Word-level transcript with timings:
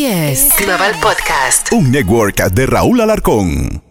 Así 0.00 0.06
es. 0.06 0.48
Global 0.56 0.94
Podcast. 1.02 1.70
Un 1.74 1.90
network 1.90 2.42
de 2.52 2.64
Raúl 2.64 3.02
Alarcón. 3.02 3.89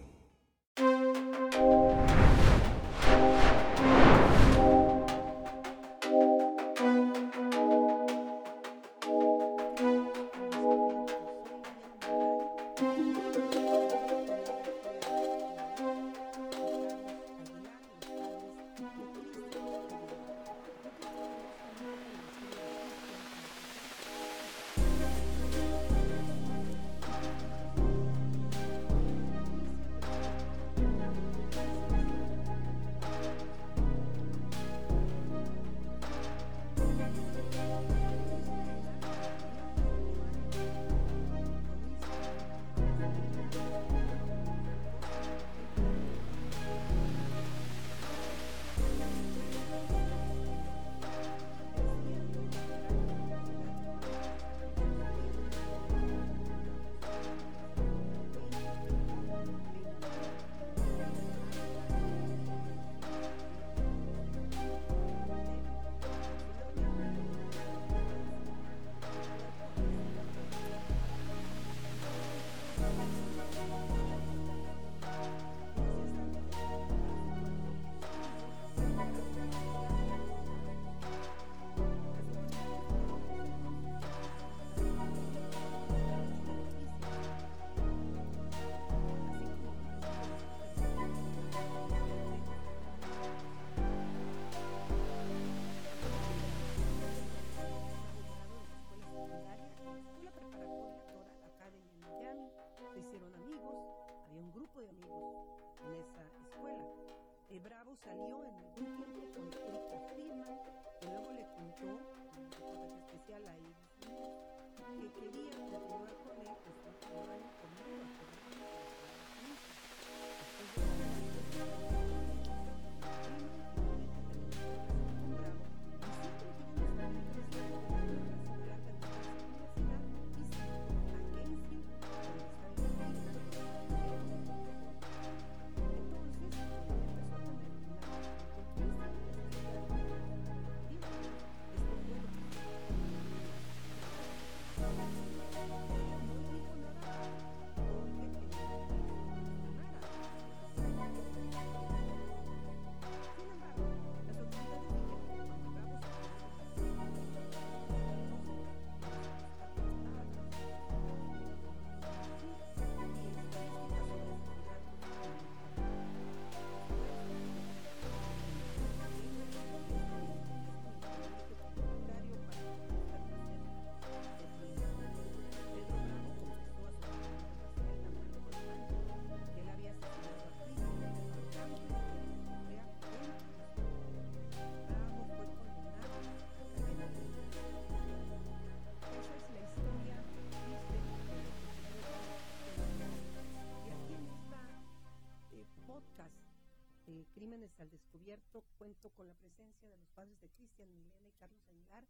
Descubierto. 198.30 198.64
Cuento 198.78 199.10
con 199.10 199.28
la 199.28 199.34
presencia 199.34 199.90
de 199.90 199.98
los 199.98 200.08
padres 200.10 200.40
de 200.40 200.50
Cristian 200.50 200.88
Milena 200.92 201.28
y 201.28 201.32
Carlos 201.40 201.68
Aguilar. 201.68 202.08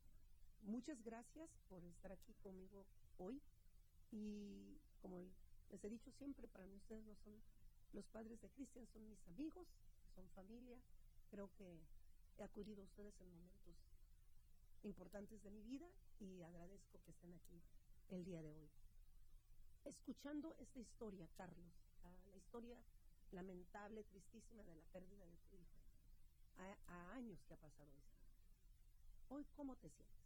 Muchas 0.64 1.02
gracias 1.02 1.50
por 1.70 1.82
estar 1.86 2.12
aquí 2.12 2.34
conmigo 2.44 2.86
hoy. 3.20 3.42
Y 4.12 4.82
como 5.02 5.24
les 5.70 5.82
he 5.82 5.90
dicho 5.90 6.12
siempre, 6.12 6.50
para 6.50 6.66
mí 6.66 6.76
ustedes 6.76 7.06
no 7.06 7.16
son 7.24 7.42
los 7.94 8.06
padres 8.08 8.42
de 8.42 8.50
Cristian, 8.50 8.86
son 8.88 9.08
mis 9.08 9.26
amigos, 9.28 9.66
son 10.14 10.28
familia. 10.32 10.78
Creo 11.30 11.50
que 11.58 11.80
he 12.38 12.44
acudido 12.44 12.82
a 12.82 12.86
ustedes 12.86 13.14
en 13.22 13.30
momentos 13.30 13.78
importantes 14.84 15.42
de 15.42 15.52
mi 15.52 15.64
vida 15.64 15.88
y 16.20 16.42
agradezco 16.42 17.00
que 17.06 17.12
estén 17.12 17.34
aquí 17.34 17.62
el 18.10 18.26
día 18.26 18.42
de 18.42 18.54
hoy. 18.54 18.70
Escuchando 19.86 20.54
esta 20.60 20.80
historia, 20.82 21.30
Carlos, 21.38 21.72
la 22.30 22.36
historia 22.36 22.78
lamentable, 23.32 24.04
tristísima 24.04 24.64
de 24.64 24.76
la 24.76 24.84
pérdida 24.92 25.26
de 25.26 25.38
tu 25.50 25.56
hija. 25.56 25.89
A, 26.60 27.14
años 27.14 27.42
que 27.46 27.54
ha 27.54 27.58
pasado 27.58 27.90
esto. 27.98 28.20
Hoy, 29.30 29.46
¿cómo 29.56 29.78
te 29.78 29.90
sientes? 29.90 30.20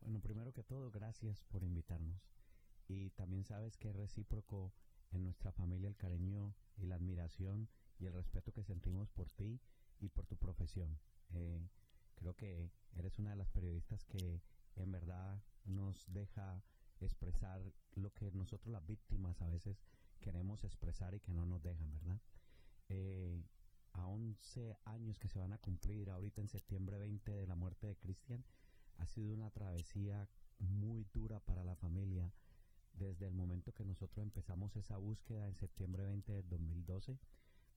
Bueno, 0.00 0.20
primero 0.20 0.52
que 0.52 0.64
todo, 0.64 0.90
gracias 0.90 1.44
por 1.44 1.62
invitarnos. 1.62 2.20
Y 2.88 3.10
también 3.10 3.44
sabes 3.44 3.76
que 3.76 3.90
es 3.90 3.94
recíproco 3.94 4.72
en 5.12 5.22
nuestra 5.22 5.52
familia 5.52 5.88
el 5.88 5.96
cariño 5.96 6.56
y 6.76 6.86
la 6.86 6.96
admiración 6.96 7.68
y 8.00 8.06
el 8.06 8.14
respeto 8.14 8.52
que 8.52 8.64
sentimos 8.64 9.10
por 9.10 9.30
ti 9.30 9.60
y 10.00 10.08
por 10.08 10.26
tu 10.26 10.36
profesión. 10.36 10.98
Eh, 11.34 11.68
creo 12.16 12.34
que 12.34 12.72
eres 12.96 13.18
una 13.20 13.30
de 13.30 13.36
las 13.36 13.50
periodistas 13.50 14.04
que 14.04 14.42
en 14.74 14.90
verdad 14.90 15.40
nos 15.64 16.04
deja 16.12 16.64
expresar 17.00 17.62
lo 17.94 18.12
que 18.12 18.32
nosotros 18.32 18.72
las 18.72 18.84
víctimas 18.86 19.40
a 19.40 19.48
veces 19.48 19.84
queremos 20.20 20.64
expresar 20.64 21.14
y 21.14 21.20
que 21.20 21.32
no 21.32 21.46
nos 21.46 21.62
dejan, 21.62 21.92
¿verdad? 21.92 22.20
Eh, 22.88 23.40
a 23.94 24.06
11 24.06 24.76
años 24.84 25.18
que 25.18 25.28
se 25.28 25.38
van 25.38 25.52
a 25.52 25.58
cumplir 25.58 26.10
ahorita 26.10 26.40
en 26.40 26.48
septiembre 26.48 26.98
20 26.98 27.32
de 27.32 27.46
la 27.46 27.54
muerte 27.54 27.86
de 27.86 27.96
Cristian, 27.96 28.44
ha 28.98 29.06
sido 29.06 29.32
una 29.34 29.50
travesía 29.50 30.28
muy 30.58 31.04
dura 31.12 31.40
para 31.40 31.64
la 31.64 31.76
familia 31.76 32.32
desde 32.94 33.26
el 33.26 33.34
momento 33.34 33.72
que 33.72 33.84
nosotros 33.84 34.22
empezamos 34.22 34.76
esa 34.76 34.96
búsqueda 34.96 35.48
en 35.48 35.56
septiembre 35.56 36.04
20 36.04 36.32
de 36.32 36.42
2012 36.42 37.18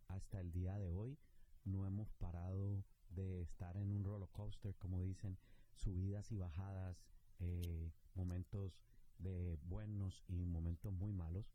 hasta 0.08 0.40
el 0.40 0.52
día 0.52 0.78
de 0.78 0.92
hoy. 0.92 1.18
No 1.64 1.86
hemos 1.86 2.12
parado 2.14 2.84
de 3.10 3.42
estar 3.42 3.78
en 3.78 3.92
un 3.92 4.04
roller 4.04 4.30
coaster, 4.30 4.76
como 4.76 5.02
dicen, 5.02 5.38
subidas 5.74 6.32
y 6.32 6.38
bajadas, 6.38 7.04
eh, 7.40 7.92
momentos 8.14 8.74
de 9.18 9.58
buenos 9.64 10.24
y 10.28 10.46
momentos 10.46 10.94
muy 10.94 11.12
malos. 11.12 11.52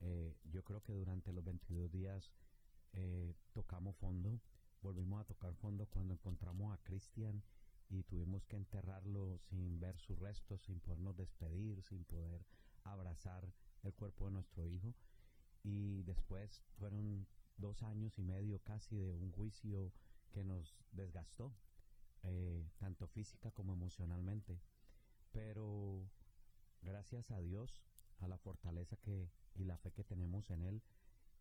Eh, 0.00 0.36
yo 0.44 0.62
creo 0.64 0.82
que 0.82 0.92
durante 0.92 1.32
los 1.32 1.44
22 1.44 1.90
días 1.90 2.30
eh, 2.92 3.34
tocamos 3.52 3.96
fondo, 3.96 4.40
volvimos 4.82 5.20
a 5.20 5.24
tocar 5.24 5.54
fondo 5.54 5.86
cuando 5.86 6.14
encontramos 6.14 6.72
a 6.72 6.82
Cristian 6.82 7.42
y 7.90 8.02
tuvimos 8.04 8.44
que 8.46 8.56
enterrarlo 8.56 9.38
sin 9.38 9.80
ver 9.80 9.98
sus 9.98 10.18
restos, 10.18 10.62
sin 10.62 10.80
podernos 10.80 11.16
despedir, 11.16 11.82
sin 11.82 12.04
poder 12.04 12.44
abrazar 12.84 13.52
el 13.82 13.94
cuerpo 13.94 14.26
de 14.26 14.32
nuestro 14.32 14.66
hijo. 14.66 14.94
Y 15.62 16.02
después 16.02 16.62
fueron 16.78 17.26
dos 17.56 17.82
años 17.82 18.18
y 18.18 18.22
medio 18.22 18.60
casi 18.60 18.96
de 18.96 19.16
un 19.16 19.32
juicio 19.32 19.92
que 20.30 20.44
nos 20.44 20.76
desgastó, 20.92 21.54
eh, 22.22 22.68
tanto 22.78 23.06
física 23.08 23.50
como 23.50 23.72
emocionalmente. 23.72 24.60
Pero 25.32 26.08
gracias 26.82 27.30
a 27.30 27.40
Dios, 27.40 27.82
a 28.20 28.28
la 28.28 28.38
fortaleza 28.38 28.96
que 28.96 29.30
y 29.54 29.64
la 29.64 29.76
fe 29.76 29.92
que 29.92 30.04
tenemos 30.04 30.50
en 30.50 30.62
Él 30.62 30.82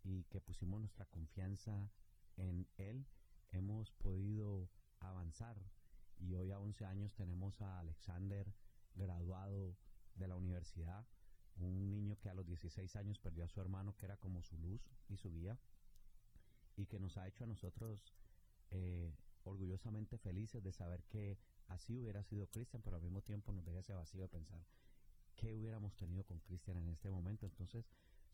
y 0.04 0.24
que 0.26 0.42
pusimos 0.42 0.80
nuestra 0.80 1.06
confianza 1.06 1.90
en 2.38 2.68
Él, 2.78 3.06
hemos 3.52 3.92
podido 3.92 4.70
avanzar. 5.00 5.58
Y 6.20 6.34
hoy 6.34 6.52
a 6.52 6.60
11 6.60 6.86
años 6.86 7.14
tenemos 7.14 7.62
a 7.62 7.80
Alexander 7.80 8.52
graduado 8.96 9.78
de 10.16 10.28
la 10.28 10.36
universidad, 10.36 11.06
un 11.58 11.90
niño 11.90 12.18
que 12.20 12.30
a 12.30 12.34
los 12.34 12.46
16 12.46 12.96
años 12.96 13.20
perdió 13.20 13.46
a 13.46 13.48
su 13.48 13.62
hermano 13.62 13.96
que 13.96 14.06
era 14.06 14.18
como 14.18 14.42
su 14.42 14.58
luz 14.58 14.82
y 15.10 15.18
su 15.18 15.32
guía 15.32 15.60
y 16.76 16.86
que 16.86 17.00
nos 17.00 17.18
ha 17.18 17.28
hecho 17.28 17.44
a 17.44 17.48
nosotros 17.48 18.14
eh, 18.72 19.16
orgullosamente 19.44 20.18
felices 20.18 20.64
de 20.64 20.72
saber 20.72 21.04
que 21.06 21.38
así 21.68 21.98
hubiera 21.98 22.24
sido 22.24 22.48
Cristian, 22.48 22.82
pero 22.84 22.98
al 22.98 23.02
mismo 23.02 23.22
tiempo 23.22 23.52
nos 23.52 23.66
deja 23.66 23.80
ese 23.80 23.94
vacío 23.94 24.22
de 24.22 24.30
pensar 24.30 24.62
qué 25.36 25.54
hubiéramos 25.54 25.96
tenido 25.96 26.24
con 26.26 26.40
Cristian 26.40 26.78
en 26.78 26.90
este 26.90 27.10
momento. 27.10 27.46
Entonces, 27.46 27.86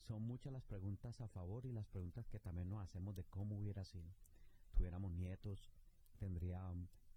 son 0.07 0.23
muchas 0.23 0.51
las 0.51 0.63
preguntas 0.63 1.21
a 1.21 1.27
favor 1.27 1.65
y 1.65 1.71
las 1.71 1.87
preguntas 1.87 2.27
que 2.27 2.39
también 2.39 2.69
nos 2.69 2.83
hacemos 2.83 3.15
de 3.15 3.23
cómo 3.25 3.57
hubiera 3.57 3.85
sido. 3.85 4.13
Tuviéramos 4.75 5.11
nietos, 5.13 5.71
tendría 6.17 6.65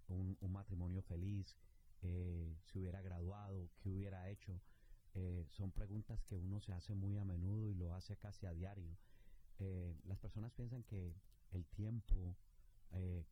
un, 0.07 0.37
matrimonio 0.49 1.01
feliz, 1.01 1.55
eh, 2.01 2.55
se 2.63 2.79
hubiera 2.79 3.01
graduado, 3.01 3.69
qué 3.79 3.89
hubiera 3.89 4.29
hecho. 4.29 4.61
Eh, 5.15 5.45
son 5.49 5.71
preguntas 5.71 6.23
que 6.23 6.37
uno 6.37 6.59
se 6.61 6.71
hace 6.73 6.93
muy 6.93 7.17
a 7.17 7.25
menudo 7.25 7.69
y 7.69 7.73
lo 7.73 7.93
hace 7.93 8.15
casi 8.15 8.45
a 8.45 8.53
diario. 8.53 8.97
Eh, 9.59 9.95
las 10.05 10.19
personas 10.19 10.51
piensan 10.53 10.83
que 10.83 11.15
el 11.51 11.65
tiempo 11.65 12.35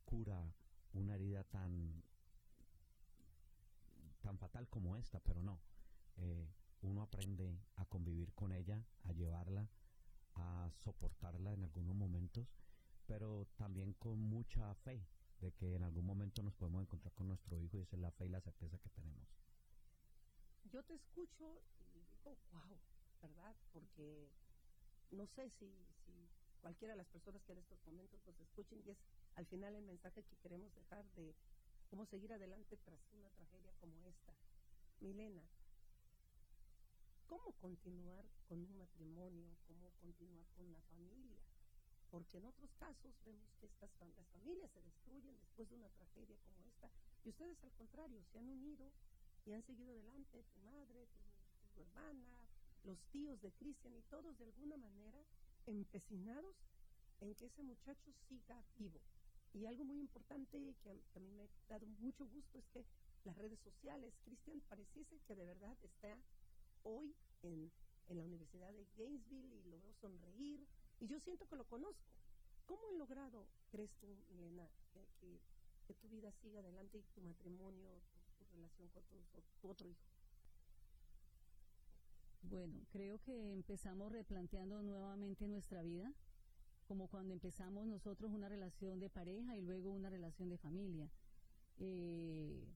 cura 0.03 0.53
una 0.93 1.15
herida 1.15 1.43
tan 1.45 2.03
tan 4.21 4.37
fatal 4.37 4.67
como 4.67 4.97
esta, 4.97 5.19
pero 5.21 5.41
no. 5.41 5.59
Uno 6.81 7.01
aprende 7.01 7.59
a 7.75 7.85
convivir 7.85 8.33
con 8.33 8.51
ella, 8.51 8.85
a 9.03 9.11
llevarla, 9.11 9.69
a 10.35 10.69
soportarla 10.83 11.53
en 11.53 11.63
algunos 11.63 11.95
momentos, 11.95 12.47
pero 13.05 13.47
también 13.57 13.93
con 13.93 14.19
mucha 14.19 14.73
fe 14.75 15.07
de 15.41 15.51
que 15.53 15.75
en 15.75 15.83
algún 15.83 16.05
momento 16.05 16.41
nos 16.43 16.55
podemos 16.55 16.81
encontrar 16.81 17.13
con 17.13 17.27
nuestro 17.27 17.59
hijo 17.59 17.77
y 17.77 17.81
esa 17.81 17.95
es 17.95 18.01
la 18.01 18.11
fe 18.11 18.25
y 18.25 18.29
la 18.29 18.41
certeza 18.41 18.77
que 18.79 18.89
tenemos. 18.89 19.27
Yo 20.71 20.83
te 20.83 20.95
escucho 20.95 21.61
y 21.79 21.91
digo, 21.91 22.17
wow, 22.23 22.79
¿verdad? 23.21 23.55
Porque 23.71 24.29
no 25.11 25.27
sé 25.27 25.49
si, 25.51 25.71
si 26.05 26.29
cualquiera 26.61 26.93
de 26.93 26.97
las 26.97 27.07
personas 27.07 27.43
que 27.43 27.51
en 27.51 27.59
estos 27.59 27.79
momentos 27.85 28.19
nos 28.25 28.39
escuchen 28.39 28.81
y 28.85 28.89
es 28.89 28.97
al 29.35 29.45
final 29.45 29.75
el 29.75 29.83
mensaje 29.83 30.23
que 30.23 30.35
queremos 30.37 30.73
dejar 30.73 31.05
de 31.11 31.35
cómo 31.89 32.05
seguir 32.05 32.33
adelante 32.33 32.77
tras 32.77 32.99
una 33.13 33.29
tragedia 33.29 33.73
como 33.79 34.03
esta. 34.05 34.33
Milena, 34.99 35.43
¿cómo 37.45 37.57
continuar 37.61 38.25
con 38.47 38.59
un 38.59 38.77
matrimonio? 38.77 39.55
¿Cómo 39.67 39.91
continuar 40.01 40.47
con 40.55 40.65
una 40.65 40.81
familia? 40.81 41.39
porque 42.09 42.37
en 42.37 42.45
otros 42.45 42.71
casos 42.79 43.13
vemos 43.25 43.49
que 43.59 43.65
estas 43.65 43.89
las 44.15 44.27
familias 44.29 44.71
se 44.71 44.81
destruyen 44.81 45.37
después 45.37 45.69
de 45.69 45.75
una 45.75 45.89
tragedia 45.89 46.37
como 46.45 46.63
esta, 46.63 46.89
y 47.25 47.29
ustedes 47.29 47.61
al 47.61 47.73
contrario 47.73 48.23
se 48.31 48.39
han 48.39 48.47
unido 48.47 48.89
y 49.45 49.51
han 49.51 49.63
seguido 49.63 49.91
adelante, 49.91 50.45
tu 50.53 50.59
madre, 50.61 51.09
tu, 51.73 51.81
hermana, 51.81 52.47
los 52.85 52.97
tíos 53.11 53.41
de 53.41 53.51
Cristian 53.51 53.93
y 53.95 54.01
todos 54.03 54.37
de 54.37 54.45
alguna 54.45 54.77
manera 54.77 55.25
empecinados 55.65 56.55
en 57.19 57.35
que 57.35 57.47
ese 57.47 57.63
muchacho 57.63 58.13
siga 58.29 58.63
vivo. 58.77 59.01
Y 59.53 59.65
algo 59.65 59.83
muy 59.83 59.99
importante 59.99 60.73
que 60.83 60.89
a, 60.89 61.19
mí 61.19 61.31
me 61.33 61.43
ha 61.43 61.49
dado 61.67 61.85
mucho 61.99 62.25
gusto 62.27 62.59
es 62.59 62.65
que 62.67 62.85
las 63.25 63.37
redes 63.37 63.59
sociales, 63.59 64.13
Cristian 64.23 64.61
pareciese 64.69 65.19
que 65.27 65.35
de 65.35 65.43
verdad 65.43 65.75
está 65.83 66.17
hoy 66.83 67.13
en, 67.45 67.71
en 68.07 68.17
la 68.17 68.23
Universidad 68.23 68.71
de 68.73 68.85
Gainesville 68.97 69.55
y 69.55 69.63
lo 69.69 69.79
veo 69.79 69.93
sonreír, 69.93 70.65
y 70.99 71.07
yo 71.07 71.19
siento 71.19 71.47
que 71.47 71.55
lo 71.55 71.65
conozco. 71.65 72.15
¿Cómo 72.65 72.81
he 72.89 72.97
logrado, 72.97 73.47
crees 73.69 73.91
tú, 73.99 74.07
Elena, 74.31 74.67
que, 74.93 75.93
tu 75.93 76.09
vida 76.09 76.31
siga 76.31 76.59
adelante 76.59 76.97
y 76.97 77.03
tu 77.13 77.21
matrimonio, 77.21 78.01
tu, 78.37 78.45
relación 78.55 78.89
con 78.89 79.03
tu, 79.61 79.67
otro 79.67 79.87
hijo? 79.87 80.01
Bueno, 82.41 82.85
creo 82.89 83.19
que 83.19 83.51
empezamos 83.51 84.11
replanteando 84.11 84.81
nuevamente 84.81 85.47
nuestra 85.47 85.83
vida, 85.83 86.11
como 86.87 87.07
cuando 87.07 87.33
empezamos 87.33 87.87
nosotros 87.87 88.31
una 88.31 88.49
relación 88.49 88.99
de 88.99 89.09
pareja 89.09 89.57
y 89.57 89.61
luego 89.61 89.91
una 89.91 90.09
relación 90.09 90.49
de 90.49 90.57
familia. 90.57 91.09
Eh, 91.77 92.67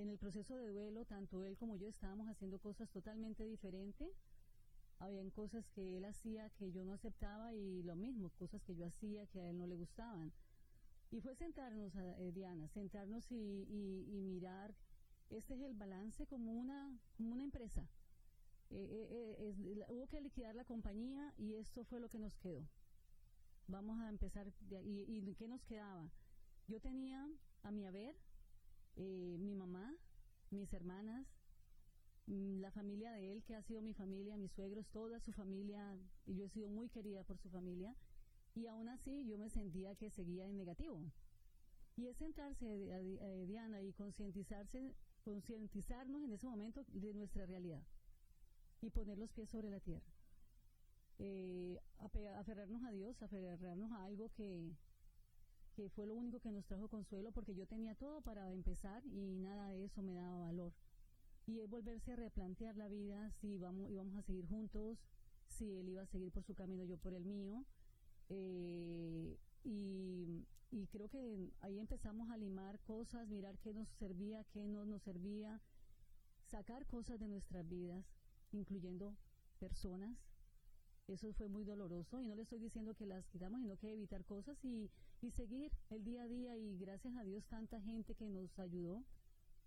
en 0.00 0.08
el 0.08 0.18
proceso 0.18 0.56
de 0.56 0.68
duelo, 0.68 1.04
tanto 1.04 1.44
él 1.44 1.56
como 1.56 1.76
yo 1.76 1.88
estábamos 1.88 2.28
haciendo 2.28 2.58
cosas 2.58 2.88
totalmente 2.90 3.44
diferentes 3.44 4.08
habían 5.00 5.30
cosas 5.30 5.68
que 5.68 5.96
él 5.96 6.04
hacía 6.04 6.50
que 6.50 6.72
yo 6.72 6.84
no 6.84 6.92
aceptaba 6.92 7.54
y 7.54 7.82
lo 7.82 7.94
mismo, 7.96 8.30
cosas 8.30 8.62
que 8.62 8.74
yo 8.74 8.86
hacía 8.86 9.26
que 9.26 9.40
a 9.40 9.50
él 9.50 9.58
no 9.58 9.66
le 9.66 9.76
gustaban. 9.76 10.32
Y 11.10 11.20
fue 11.20 11.34
sentarnos, 11.34 11.94
eh, 11.96 12.32
Diana, 12.34 12.68
sentarnos 12.68 13.30
y, 13.30 13.64
mirar, 14.10 14.74
este 15.30 15.54
es 15.54 15.60
el 15.60 15.74
balance 15.74 16.26
como 16.26 16.52
una, 16.52 16.98
como 17.16 17.32
una 17.32 17.44
empresa. 17.44 17.88
Eh, 18.70 19.08
eh, 19.40 19.86
hubo 19.88 20.06
que 20.08 20.20
liquidar 20.20 20.54
la 20.54 20.64
compañía 20.64 21.32
y 21.38 21.54
esto 21.54 21.84
fue 21.84 22.00
lo 22.00 22.08
que 22.08 22.18
nos 22.18 22.36
quedó. 22.36 22.66
Vamos 23.68 24.00
a 24.00 24.08
empezar, 24.08 24.52
y, 24.84 25.04
y, 25.06 25.34
¿qué 25.34 25.48
nos 25.48 25.62
quedaba? 25.62 26.10
Yo 26.66 26.80
tenía 26.80 27.26
a 27.62 27.70
mi 27.70 27.86
haber, 27.86 28.16
mi 28.98 29.54
mamá, 29.54 29.94
mis 30.50 30.72
hermanas, 30.72 31.26
Mm, 32.28 32.60
la 32.60 32.70
familia 32.70 33.10
de 33.12 33.32
él, 33.32 33.42
que 33.44 33.54
ha 33.54 33.62
sido 33.62 33.80
mi 33.80 33.94
familia, 33.94 34.36
mis 34.36 34.52
suegros, 34.52 34.86
toda 34.88 35.18
su 35.18 35.32
familia, 35.32 35.96
y 36.26 36.34
yo 36.34 36.44
he 36.44 36.48
sido 36.50 36.68
muy 36.68 36.90
querida 36.90 37.24
por 37.24 37.38
su 37.38 37.48
familia, 37.48 37.96
y 38.54 38.66
aún 38.66 38.88
así 38.90 39.24
yo 39.26 39.38
me 39.38 39.48
sentía 39.48 39.94
que 39.94 40.10
seguía 40.10 40.46
en 40.46 40.58
negativo. 40.58 41.00
Y 41.96 42.06
es 42.06 42.18
sentarse, 42.18 42.66
eh, 42.66 43.18
eh, 43.20 43.46
Diana, 43.46 43.80
y 43.80 43.94
concientizarse, 43.94 44.94
concientizarnos 45.24 46.22
en 46.22 46.32
ese 46.32 46.46
momento 46.46 46.84
de 46.88 47.14
nuestra 47.14 47.46
realidad 47.46 47.82
y 48.82 48.90
poner 48.90 49.16
los 49.16 49.32
pies 49.32 49.48
sobre 49.48 49.70
la 49.70 49.80
tierra. 49.80 50.12
Eh, 51.18 51.80
aferrarnos 51.98 52.84
a 52.84 52.92
Dios, 52.92 53.20
aferrarnos 53.22 53.90
a 53.92 54.04
algo 54.04 54.30
que, 54.34 54.76
que 55.78 55.88
fue 55.90 56.08
lo 56.08 56.16
único 56.16 56.40
que 56.40 56.50
nos 56.50 56.66
trajo 56.66 56.88
consuelo, 56.88 57.30
porque 57.30 57.54
yo 57.54 57.64
tenía 57.64 57.94
todo 57.94 58.20
para 58.20 58.50
empezar 58.50 59.06
y 59.06 59.36
nada 59.36 59.70
de 59.70 59.84
eso 59.84 60.02
me 60.02 60.12
daba 60.12 60.36
valor 60.38 60.72
y 61.46 61.60
es 61.60 61.70
volverse 61.70 62.12
a 62.12 62.16
replantear 62.16 62.76
la 62.76 62.88
vida, 62.88 63.30
si 63.40 63.58
vamos, 63.58 63.88
íbamos 63.88 64.16
a 64.16 64.22
seguir 64.22 64.44
juntos, 64.46 64.98
si 65.46 65.76
él 65.76 65.88
iba 65.88 66.02
a 66.02 66.06
seguir 66.06 66.32
por 66.32 66.42
su 66.42 66.54
camino, 66.56 66.82
yo 66.82 66.98
por 66.98 67.14
el 67.14 67.24
mío. 67.24 67.64
Eh, 68.28 69.38
y, 69.62 70.44
creo 70.90 71.08
que 71.08 71.52
ahí 71.60 71.78
empezamos 71.78 72.28
a 72.30 72.36
limar 72.36 72.80
cosas, 72.80 73.28
mirar 73.28 73.56
qué 73.58 73.72
nos 73.72 73.88
servía, 73.88 74.42
qué 74.52 74.66
no 74.66 74.84
nos 74.84 75.02
servía, 75.02 75.60
sacar 76.42 76.86
cosas 76.86 77.20
de 77.20 77.28
nuestras 77.28 77.68
vidas, 77.68 78.04
incluyendo 78.52 79.16
personas. 79.60 80.18
Eso 81.06 81.32
fue 81.34 81.48
muy 81.48 81.64
doloroso 81.64 82.20
y 82.20 82.26
no 82.26 82.34
le 82.34 82.42
estoy 82.42 82.58
diciendo 82.58 82.94
que 82.94 83.06
las 83.06 83.28
quitamos, 83.28 83.60
sino 83.62 83.76
que 83.78 83.92
evitar 83.92 84.24
cosas 84.24 84.62
y, 84.64 84.90
y 85.20 85.30
seguir 85.32 85.72
el 85.90 86.04
día 86.04 86.22
a 86.22 86.28
día 86.28 86.56
y 86.56 86.78
gracias 86.78 87.14
a 87.16 87.24
Dios 87.24 87.44
tanta 87.46 87.80
gente 87.80 88.14
que 88.14 88.28
nos 88.28 88.56
ayudó 88.58 89.04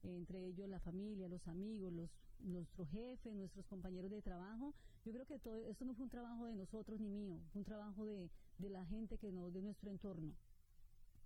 entre 0.03 0.46
ellos 0.48 0.67
la 0.67 0.79
familia, 0.79 1.27
los 1.27 1.48
amigos, 1.48 1.91
los, 1.93 2.10
nuestro 2.39 2.86
jefe, 2.88 3.34
nuestros 3.36 3.65
compañeros 3.67 4.10
de 4.10 4.22
trabajo. 4.22 4.74
Yo 5.05 5.12
creo 5.12 5.25
que 5.25 5.39
todo 5.39 5.67
esto 5.67 5.86
no 5.86 5.93
fue 5.93 6.05
un 6.05 6.10
trabajo 6.10 6.46
de 6.46 6.55
nosotros 6.55 7.00
ni 7.00 7.10
mío, 7.10 7.39
fue 7.51 7.60
un 7.60 7.65
trabajo 7.65 8.05
de, 8.05 8.29
de 8.58 8.70
la 8.70 8.86
gente 8.86 9.17
que 9.17 9.31
nos, 9.31 9.53
de 9.53 9.62
nuestro 9.62 9.91
entorno. 9.91 10.34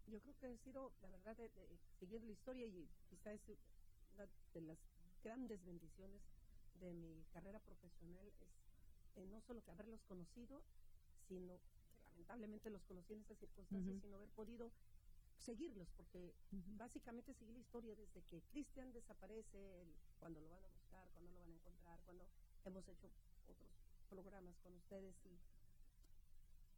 Yo 0.08 0.20
creo 0.20 0.36
que 0.40 0.48
ha 0.48 0.58
sido, 0.58 0.92
la 1.02 1.10
verdad, 1.10 1.38
de, 1.38 1.50
siguiendo 2.00 2.28
la 2.28 2.34
historia 2.34 2.66
y 2.66 2.88
quizás 3.10 3.40
es 3.48 3.58
una 4.14 4.28
de 4.54 4.62
las 4.62 4.78
grandes 5.24 5.64
bendiciones 5.64 6.22
de 6.80 6.94
mi 6.94 7.24
carrera 7.32 7.60
profesional 7.60 8.28
es 8.28 8.34
eh, 9.16 9.26
no 9.28 9.42
solo 9.42 9.64
que 9.64 9.72
haberlos 9.72 10.02
conocido, 10.04 10.62
sino 11.28 11.60
lamentablemente 12.16 12.70
los 12.70 12.84
conocí 12.84 13.14
en 13.14 13.20
estas 13.20 13.38
circunstancias, 13.38 14.00
sino 14.02 14.16
haber 14.16 14.30
podido 14.30 14.72
seguirlos, 15.38 15.90
porque 15.98 16.34
básicamente 16.78 17.34
seguir 17.34 17.56
la 17.56 17.62
historia 17.62 17.96
desde 17.96 18.22
que 18.24 18.42
Cristian 18.44 18.92
desaparece, 18.94 19.86
cuando 20.20 20.40
lo 20.42 20.50
van 20.50 20.64
a 20.64 20.68
buscar, 20.68 21.10
cuando 21.12 21.32
lo 21.34 21.40
van 21.40 21.52
a 21.52 21.56
encontrar, 21.56 22.00
cuando 22.06 22.26
hemos 22.64 22.88
hecho 22.88 23.12
otros 23.48 23.70
programas 24.10 24.58
con 24.60 24.74
ustedes 24.76 25.16
y 25.26 25.38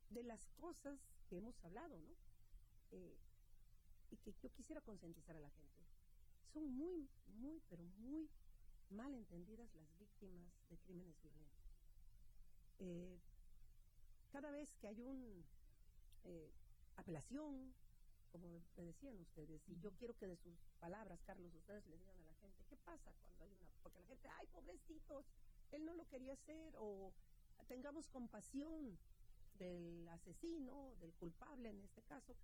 de 0.09 0.23
las 0.23 0.43
cosas 0.59 0.99
que 1.29 1.37
hemos 1.37 1.63
hablado, 1.63 1.99
¿no? 1.99 2.15
Eh, 2.91 3.17
y 4.09 4.17
que 4.17 4.33
yo 4.41 4.49
quisiera 4.53 4.81
concientizar 4.81 5.35
a 5.35 5.39
la 5.39 5.49
gente. 5.51 5.83
son 6.53 6.71
muy, 6.71 7.07
muy, 7.27 7.61
pero 7.69 7.83
muy 7.83 8.29
mal 8.89 9.13
entendidas 9.13 9.69
las 9.75 9.97
víctimas 9.99 10.51
de 10.69 10.77
crímenes 10.77 11.21
violentos. 11.21 11.57
Eh, 12.79 13.19
cada 14.37 14.51
vez 14.51 14.71
que 14.75 14.87
hay 14.87 15.01
un 15.01 15.43
eh, 16.23 16.53
apelación, 16.95 17.73
como 18.31 18.61
me 18.75 18.83
decían 18.83 19.17
ustedes, 19.19 19.67
y 19.67 19.79
yo 19.79 19.91
quiero 19.93 20.15
que 20.15 20.27
de 20.27 20.35
sus 20.35 20.59
palabras, 20.79 21.19
Carlos, 21.25 21.55
ustedes 21.55 21.87
le 21.87 21.97
digan 21.97 22.21
a 22.21 22.25
la 22.25 22.35
gente, 22.35 22.63
¿qué 22.69 22.77
pasa 22.77 23.11
cuando 23.19 23.43
hay 23.43 23.51
una, 23.51 23.65
porque 23.81 23.99
la 23.99 24.05
gente, 24.05 24.29
ay, 24.37 24.45
pobrecitos, 24.53 25.25
él 25.71 25.83
no 25.85 25.95
lo 25.95 26.07
quería 26.07 26.33
hacer, 26.33 26.75
o 26.77 27.15
tengamos 27.67 28.07
compasión 28.09 28.99
del 29.57 30.07
asesino, 30.09 30.93
del 30.99 31.15
culpable 31.15 31.69
en 31.69 31.81
este 31.81 32.03
caso, 32.03 32.35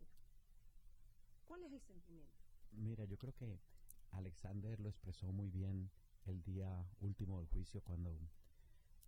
¿cuál 1.46 1.64
es 1.64 1.74
el 1.74 1.82
sentimiento? 1.82 2.42
Mira, 2.72 3.06
yo 3.06 3.20
creo 3.20 3.36
que 3.36 3.60
Alexander 4.10 4.80
lo 4.80 4.90
expresó 4.90 5.32
muy 5.32 5.52
bien 5.52 5.92
el 6.26 6.42
día 6.42 6.88
último 7.02 7.38
del 7.38 7.50
juicio 7.50 7.82
cuando 7.82 8.18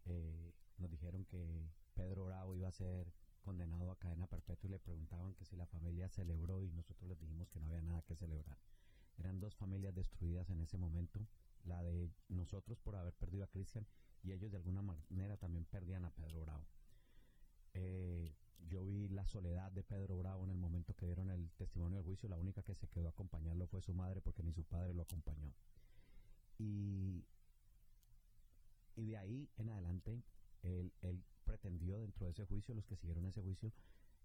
eh, 0.06 0.54
nos 0.78 0.90
dijeron 0.90 1.26
que 1.26 1.70
Pedro 1.94 2.26
Bravo 2.26 2.56
iba 2.56 2.68
a 2.68 2.72
ser 2.72 3.12
condenado 3.42 3.92
a 3.92 4.00
cadena 4.00 4.28
perpetua 4.28 4.68
y 4.68 4.72
le 4.72 4.80
preguntaban 4.80 5.36
que 5.36 5.46
si 5.46 5.56
la 5.56 5.68
familia 5.68 6.10
celebró 6.10 6.64
y 6.64 6.72
nosotros 6.72 7.08
les 7.08 7.20
dijimos 7.20 7.50
que 7.50 7.60
no 7.60 7.68
había 7.68 7.82
nada 7.82 8.02
que 8.02 8.16
celebrar. 8.16 8.58
Eran 9.18 9.40
dos 9.40 9.56
familias 9.56 9.94
destruidas 9.94 10.50
en 10.50 10.60
ese 10.62 10.78
momento, 10.78 11.26
la 11.64 11.82
de 11.84 12.12
nosotros 12.28 12.80
por 12.80 12.96
haber 12.96 13.14
perdido 13.14 13.46
a 13.46 13.48
Cristian 13.48 13.86
y 14.24 14.32
ellos 14.32 14.52
de 14.52 14.58
alguna 14.58 14.82
manera 14.82 15.38
también 15.38 15.66
perdían 15.66 16.06
a 16.06 16.10
Pedro 16.10 16.42
Bravo. 16.42 16.66
Eh, 17.74 18.36
yo 18.68 18.84
vi 18.86 19.08
la 19.10 19.26
soledad 19.28 19.72
de 19.72 19.84
Pedro 19.84 20.18
Bravo 20.18 20.44
en 20.46 20.52
el 20.52 20.58
momento 20.58 20.96
que 20.96 21.06
dieron 21.06 21.30
el 21.30 21.52
testimonio 21.52 21.98
del 21.98 22.06
juicio. 22.06 22.28
La 22.30 22.38
única 22.38 22.64
que 22.64 22.74
se 22.74 22.88
quedó 22.88 23.08
a 23.08 23.12
acompañarlo 23.12 23.68
fue 23.68 23.82
su 23.82 23.94
madre 23.94 24.22
porque 24.22 24.44
ni 24.44 24.54
su 24.54 24.64
padre 24.64 24.94
lo 24.94 25.04
acompañó. 25.04 25.54
Y, 26.58 27.26
y 28.96 29.06
de 29.06 29.18
ahí 29.18 29.50
en 29.58 29.70
adelante, 29.70 30.24
él, 30.66 30.92
él 31.02 31.24
pretendió 31.44 32.00
dentro 32.00 32.26
de 32.26 32.32
ese 32.32 32.46
juicio, 32.46 32.76
los 32.76 32.86
que 32.86 32.96
siguieron 32.96 33.26
ese 33.26 33.42
juicio, 33.42 33.72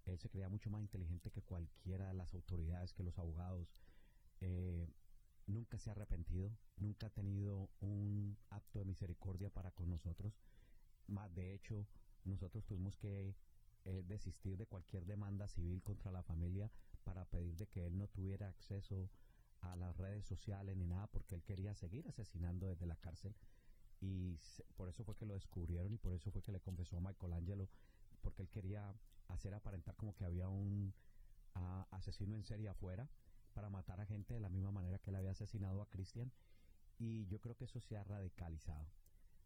él 0.06 0.18
se 0.18 0.30
creía 0.30 0.48
mucho 0.48 0.70
más 0.70 0.80
inteligente 0.80 1.30
que 1.30 1.42
cualquiera 1.42 2.08
de 2.08 2.14
las 2.14 2.34
autoridades, 2.34 2.92
que 2.92 3.02
los 3.02 3.18
abogados. 3.18 3.68
Eh, 4.40 4.88
nunca 5.46 5.78
se 5.78 5.90
ha 5.90 5.92
arrepentido, 5.92 6.56
nunca 6.76 7.08
ha 7.08 7.10
tenido 7.10 7.70
un 7.80 8.38
acto 8.50 8.78
de 8.78 8.84
misericordia 8.84 9.50
para 9.50 9.70
con 9.72 9.90
nosotros. 9.90 10.32
Más 11.06 11.34
de 11.34 11.54
hecho, 11.54 11.86
nosotros 12.24 12.64
tuvimos 12.64 12.96
que 12.96 13.34
eh, 13.84 14.02
desistir 14.06 14.56
de 14.56 14.66
cualquier 14.66 15.04
demanda 15.04 15.48
civil 15.48 15.82
contra 15.82 16.12
la 16.12 16.22
familia 16.22 16.70
para 17.04 17.24
pedir 17.24 17.56
de 17.56 17.66
que 17.66 17.86
él 17.86 17.96
no 17.96 18.08
tuviera 18.08 18.48
acceso 18.48 19.10
a 19.60 19.76
las 19.76 19.96
redes 19.96 20.24
sociales 20.24 20.76
ni 20.76 20.86
nada 20.86 21.06
porque 21.08 21.34
él 21.34 21.42
quería 21.42 21.74
seguir 21.74 22.06
asesinando 22.08 22.68
desde 22.68 22.86
la 22.86 22.96
cárcel 22.96 23.34
y 24.00 24.38
por 24.76 24.88
eso 24.88 25.04
fue 25.04 25.16
que 25.16 25.26
lo 25.26 25.34
descubrieron 25.34 25.92
y 25.92 25.98
por 25.98 26.14
eso 26.14 26.30
fue 26.30 26.42
que 26.42 26.52
le 26.52 26.60
confesó 26.60 26.96
a 26.96 27.00
Michael 27.00 27.34
Angelo 27.34 27.68
porque 28.22 28.42
él 28.42 28.48
quería 28.48 28.94
hacer 29.28 29.54
aparentar 29.54 29.96
como 29.96 30.14
que 30.14 30.24
había 30.24 30.48
un 30.48 30.94
ah, 31.54 31.86
asesino 31.90 32.34
en 32.34 32.44
serie 32.44 32.68
afuera 32.68 33.08
para 33.52 33.68
matar 33.68 34.00
a 34.00 34.06
gente 34.06 34.34
de 34.34 34.40
la 34.40 34.48
misma 34.48 34.70
manera 34.70 34.98
que 34.98 35.10
él 35.10 35.16
había 35.16 35.32
asesinado 35.32 35.82
a 35.82 35.88
Christian 35.90 36.32
y 36.98 37.26
yo 37.26 37.40
creo 37.40 37.56
que 37.56 37.64
eso 37.64 37.80
se 37.80 37.96
ha 37.96 38.04
radicalizado. 38.04 38.86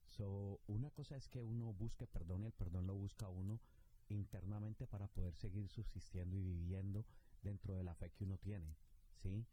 So, 0.07 0.61
una 0.67 0.91
cosa 0.91 1.17
es 1.17 1.29
que 1.29 1.43
uno 1.43 1.73
busque 1.73 2.07
perdón 2.07 2.43
y 2.43 2.47
el 2.47 2.53
perdón 2.53 2.87
lo 2.87 2.95
busca 2.95 3.29
uno 3.29 3.61
internamente 4.09 4.87
para 4.87 5.09
poder 5.09 5.35
seguir 5.35 5.69
subsistiendo 5.69 6.37
y 6.37 6.43
viviendo 6.43 7.07
dentro 7.43 7.75
de 7.75 7.85
la 7.85 7.95
fe 7.95 8.11
que 8.11 8.25
uno 8.25 8.39
tiene, 8.39 8.77
¿sí? 9.23 9.47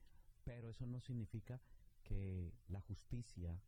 Pero 0.44 0.70
eso 0.70 0.86
no 0.86 1.00
significa 1.00 1.62
que 2.04 2.54
la 2.68 2.82
justicia 2.82 3.62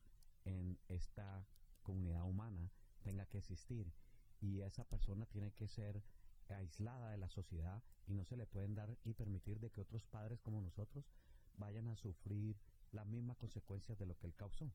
en 0.45 0.79
esta 0.87 1.45
comunidad 1.81 2.23
humana 2.23 2.71
tenga 3.03 3.25
que 3.25 3.37
existir 3.37 3.91
y 4.41 4.61
esa 4.61 4.83
persona 4.85 5.25
tiene 5.25 5.51
que 5.51 5.67
ser 5.67 6.03
aislada 6.49 7.11
de 7.11 7.17
la 7.17 7.29
sociedad 7.29 7.81
y 8.07 8.13
no 8.13 8.25
se 8.25 8.37
le 8.37 8.45
pueden 8.45 8.75
dar 8.75 8.97
y 9.03 9.13
permitir 9.13 9.59
de 9.59 9.71
que 9.71 9.81
otros 9.81 10.05
padres 10.05 10.39
como 10.41 10.61
nosotros 10.61 11.05
vayan 11.57 11.87
a 11.87 11.95
sufrir 11.95 12.57
las 12.91 13.05
mismas 13.07 13.37
consecuencias 13.37 13.97
de 13.97 14.05
lo 14.05 14.17
que 14.17 14.27
él 14.27 14.35
causó. 14.35 14.71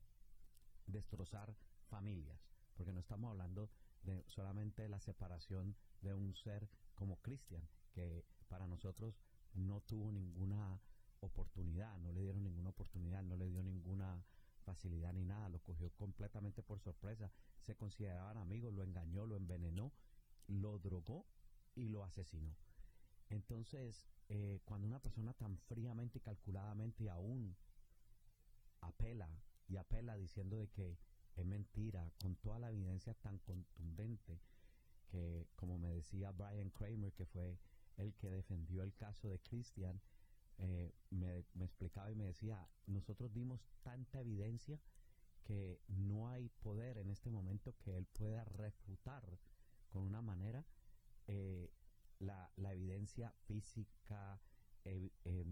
Destrozar 0.87 1.55
familias, 1.87 2.39
porque 2.75 2.91
no 2.91 2.99
estamos 2.99 3.31
hablando 3.31 3.69
de 4.03 4.23
solamente 4.27 4.87
la 4.89 4.99
separación 4.99 5.75
de 6.01 6.13
un 6.13 6.35
ser 6.35 6.67
como 6.95 7.17
Cristian, 7.21 7.67
que 7.93 8.25
para 8.47 8.67
nosotros 8.67 9.15
no 9.53 9.81
tuvo 9.81 10.11
ninguna 10.11 10.79
oportunidad, 11.21 11.97
no 11.99 12.11
le 12.11 12.21
dieron 12.21 12.43
ninguna 12.43 12.69
oportunidad, 12.69 13.23
no 13.23 13.35
le 13.35 13.49
dio 13.49 13.63
ninguna 13.63 14.23
facilidad 14.69 15.13
ni 15.13 15.25
nada, 15.25 15.49
lo 15.49 15.59
cogió 15.59 15.89
completamente 15.91 16.61
por 16.61 16.79
sorpresa, 16.79 17.31
se 17.61 17.75
consideraban 17.75 18.37
amigos, 18.37 18.73
lo 18.73 18.83
engañó, 18.83 19.25
lo 19.25 19.35
envenenó, 19.35 19.91
lo 20.47 20.77
drogó 20.77 21.25
y 21.75 21.89
lo 21.89 22.03
asesinó. 22.03 22.55
Entonces, 23.29 24.07
eh, 24.27 24.59
cuando 24.65 24.87
una 24.87 24.99
persona 24.99 25.33
tan 25.33 25.57
fríamente 25.57 26.19
y 26.19 26.21
calculadamente 26.21 27.09
aún 27.09 27.55
apela 28.81 29.29
y 29.67 29.77
apela 29.77 30.15
diciendo 30.15 30.57
de 30.57 30.67
que 30.69 30.97
es 31.35 31.45
mentira, 31.45 32.11
con 32.21 32.35
toda 32.35 32.59
la 32.59 32.69
evidencia 32.69 33.13
tan 33.15 33.39
contundente 33.39 34.39
que, 35.07 35.47
como 35.55 35.79
me 35.79 35.89
decía 35.93 36.31
Brian 36.31 36.69
Kramer, 36.69 37.13
que 37.13 37.25
fue 37.25 37.57
el 37.97 38.13
que 38.15 38.29
defendió 38.29 38.83
el 38.83 38.93
caso 38.95 39.29
de 39.29 39.39
Christian, 39.39 39.99
eh, 40.59 40.93
me, 41.09 41.45
me, 41.53 41.65
explicaba 41.65 42.11
y 42.11 42.15
me 42.15 42.25
decía, 42.25 42.67
nosotros 42.85 43.31
dimos 43.33 43.61
tanta 43.81 44.19
evidencia 44.19 44.79
que 45.43 45.81
no 45.87 46.29
hay 46.29 46.49
poder 46.61 46.97
en 46.97 47.09
este 47.09 47.29
momento 47.29 47.75
que 47.79 47.97
él 47.97 48.05
pueda 48.05 48.43
refutar 48.43 49.39
con 49.89 50.03
una 50.03 50.21
manera 50.21 50.65
eh, 51.27 51.71
la, 52.19 52.51
la, 52.57 52.73
evidencia 52.73 53.33
física, 53.47 54.41
eh, 54.83 55.09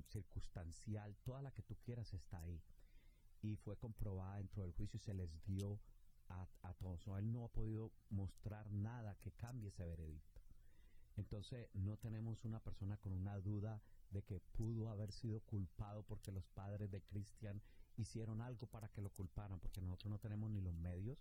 circunstancial, 0.09 1.15
toda 1.23 1.41
la 1.41 1.51
que 1.51 1.63
tú 1.63 1.75
quieras 1.77 2.13
está 2.13 2.41
ahí. 2.41 2.61
Y 3.41 3.55
fue 3.55 3.77
comprobada 3.77 4.37
dentro 4.37 4.63
del 4.63 4.73
juicio 4.73 4.97
y 4.97 5.01
se 5.01 5.13
les 5.13 5.29
dio 5.45 5.79
a, 6.27 6.47
a 6.63 6.73
todos. 6.73 7.07
él 7.17 7.31
no 7.31 7.45
ha 7.45 7.51
podido 7.51 7.93
mostrar 8.09 8.69
nada 8.71 9.15
que 9.21 9.31
cambie 9.31 9.69
ese 9.69 9.85
veredicto. 9.85 10.41
Entonces 11.15 11.69
no 11.73 11.97
tenemos 11.97 12.43
una 12.43 12.59
persona 12.59 12.97
con 12.97 13.13
una 13.13 13.39
duda 13.39 13.81
de 14.11 14.23
que 14.23 14.39
pudo 14.39 14.89
haber 14.89 15.11
sido 15.11 15.41
culpado 15.41 16.03
porque 16.03 16.31
los 16.31 16.45
padres 16.47 16.89
de 16.91 17.01
Cristian 17.01 17.61
hicieron 17.97 18.41
algo 18.41 18.67
para 18.67 18.89
que 18.89 19.01
lo 19.01 19.09
culparan, 19.09 19.59
porque 19.59 19.81
nosotros 19.81 20.11
no 20.11 20.19
tenemos 20.19 20.51
ni 20.51 20.61
los 20.61 20.75
medios. 20.75 21.17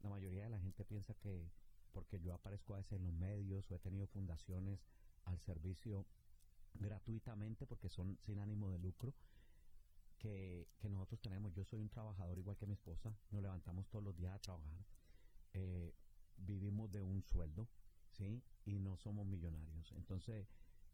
La 0.00 0.10
mayoría 0.10 0.44
de 0.44 0.50
la 0.50 0.58
gente 0.58 0.84
piensa 0.84 1.14
que 1.14 1.50
porque 1.92 2.20
yo 2.20 2.34
aparezco 2.34 2.74
a 2.74 2.78
veces 2.78 2.92
en 2.92 3.04
los 3.04 3.12
medios 3.12 3.70
o 3.70 3.74
he 3.74 3.78
tenido 3.78 4.06
fundaciones 4.06 4.86
al 5.24 5.38
servicio 5.40 6.06
gratuitamente 6.74 7.66
porque 7.66 7.88
son 7.88 8.18
sin 8.20 8.38
ánimo 8.38 8.70
de 8.70 8.78
lucro, 8.78 9.14
que, 10.18 10.68
nosotros 10.82 11.20
tenemos. 11.20 11.52
Yo 11.54 11.64
soy 11.64 11.80
un 11.80 11.88
trabajador 11.88 12.38
igual 12.38 12.56
que 12.56 12.66
mi 12.66 12.74
esposa, 12.74 13.14
nos 13.30 13.42
levantamos 13.42 13.88
todos 13.88 14.04
los 14.04 14.16
días 14.16 14.34
a 14.34 14.38
trabajar, 14.38 14.84
eh, 15.54 15.94
vivimos 16.36 16.90
de 16.90 17.02
un 17.02 17.22
sueldo, 17.22 17.68
¿sí? 18.10 18.42
Y 18.64 18.78
no 18.78 18.96
somos 18.96 19.26
millonarios. 19.26 19.92
Entonces, 19.92 20.46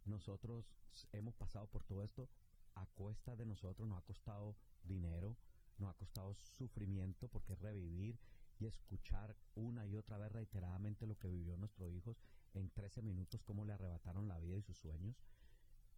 nosotros 0.06 0.64
hemos 1.12 1.34
pasado 1.34 1.66
por 1.66 1.84
todo 1.84 2.02
esto 2.02 2.28
a 2.74 2.86
cuesta 2.86 3.36
de 3.36 3.46
nosotros, 3.46 3.88
nos 3.88 3.98
ha 3.98 4.02
costado 4.02 4.56
dinero, 4.82 5.36
nos 5.78 5.90
ha 5.90 5.94
costado 5.94 6.34
sufrimiento, 6.34 7.28
porque 7.28 7.54
revivir 7.54 8.18
y 8.58 8.66
escuchar 8.66 9.36
una 9.54 9.86
y 9.86 9.96
otra 9.96 10.18
vez 10.18 10.30
reiteradamente 10.32 11.06
lo 11.06 11.18
que 11.18 11.28
vivió 11.28 11.56
nuestro 11.56 11.88
hijo 11.88 12.16
en 12.54 12.70
13 12.70 13.02
minutos, 13.02 13.42
cómo 13.42 13.64
le 13.64 13.72
arrebataron 13.72 14.28
la 14.28 14.38
vida 14.38 14.56
y 14.56 14.62
sus 14.62 14.78
sueños. 14.78 15.16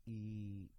Y, 0.04 0.70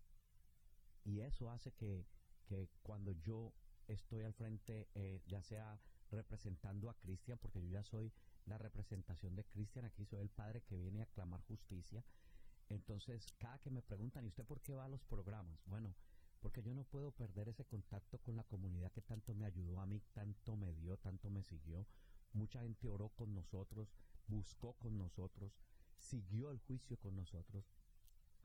y 1.04 1.20
eso 1.22 1.50
hace 1.50 1.72
que, 1.74 2.06
que 2.48 2.70
cuando 2.82 3.12
yo 3.12 3.54
estoy 3.88 4.24
al 4.24 4.34
frente, 4.34 4.88
eh, 4.96 5.22
ya 5.28 5.42
sea 5.42 5.80
representando 6.12 6.90
a 6.90 6.96
Cristian, 6.96 7.38
porque 7.38 7.62
yo 7.62 7.70
ya 7.70 7.84
soy 7.84 8.12
la 8.46 8.58
representación 8.58 9.36
de 9.36 9.44
Cristian, 9.44 9.86
aquí 9.86 10.06
soy 10.06 10.20
el 10.20 10.30
padre 10.30 10.62
que 10.62 10.78
viene 10.78 11.02
a 11.02 11.06
clamar 11.08 11.42
justicia. 11.42 12.04
Entonces, 12.70 13.34
cada 13.38 13.60
que 13.60 13.70
me 13.70 13.82
preguntan, 13.82 14.26
¿y 14.26 14.30
usted 14.30 14.46
por 14.46 14.62
qué 14.62 14.74
va 14.74 14.86
a 14.86 14.90
los 14.90 15.04
programas? 15.04 15.64
Bueno, 15.66 15.96
porque 16.42 16.62
yo 16.62 16.74
no 16.74 16.84
puedo 16.84 17.12
perder 17.12 17.50
ese 17.50 17.66
contacto 17.66 18.20
con 18.20 18.36
la 18.36 18.44
comunidad 18.44 18.92
que 18.92 19.02
tanto 19.02 19.34
me 19.34 19.46
ayudó 19.46 19.80
a 19.80 19.86
mí, 19.86 20.02
tanto 20.14 20.56
me 20.56 20.74
dio, 20.74 20.98
tanto 20.98 21.30
me 21.30 21.44
siguió. 21.44 21.88
Mucha 22.34 22.62
gente 22.62 22.90
oró 22.90 23.10
con 23.10 23.34
nosotros, 23.34 23.94
buscó 24.28 24.74
con 24.74 24.98
nosotros, 24.98 25.58
siguió 25.98 26.52
el 26.52 26.60
juicio 26.60 26.98
con 26.98 27.16
nosotros. 27.16 27.66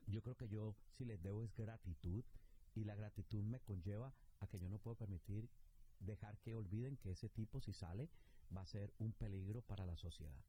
Yo 0.07 0.21
creo 0.21 0.35
que 0.35 0.47
yo 0.47 0.75
si 0.91 1.05
les 1.05 1.21
debo 1.21 1.43
es 1.43 1.55
gratitud 1.55 2.23
y 2.75 2.83
la 2.83 2.95
gratitud 2.95 3.43
me 3.43 3.59
conlleva 3.59 4.13
a 4.39 4.47
que 4.47 4.59
yo 4.59 4.69
no 4.69 4.79
puedo 4.79 4.95
permitir 4.95 5.49
dejar 5.99 6.37
que 6.39 6.55
olviden 6.55 6.97
que 6.97 7.11
ese 7.11 7.29
tipo 7.29 7.61
si 7.61 7.73
sale 7.73 8.09
va 8.55 8.61
a 8.61 8.65
ser 8.65 8.93
un 8.97 9.13
peligro 9.13 9.61
para 9.61 9.85
la 9.85 9.95
sociedad, 9.95 10.43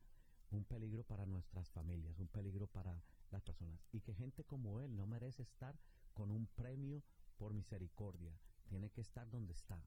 un 0.50 0.64
peligro 0.64 1.04
para 1.04 1.26
nuestras 1.26 1.70
familias, 1.70 2.18
un 2.18 2.28
peligro 2.28 2.66
para 2.66 3.02
las 3.34 3.42
personas 3.42 3.86
y 3.92 4.00
que 4.00 4.14
gente 4.14 4.44
como 4.44 4.80
él 4.80 4.96
no 4.96 5.06
merece 5.06 5.42
estar 5.42 5.78
con 6.12 6.30
un 6.30 6.46
premio 6.46 7.02
por 7.36 7.52
misericordia, 7.52 8.38
tiene 8.68 8.90
que 8.90 9.00
estar 9.00 9.28
donde 9.30 9.52
está. 9.52 9.82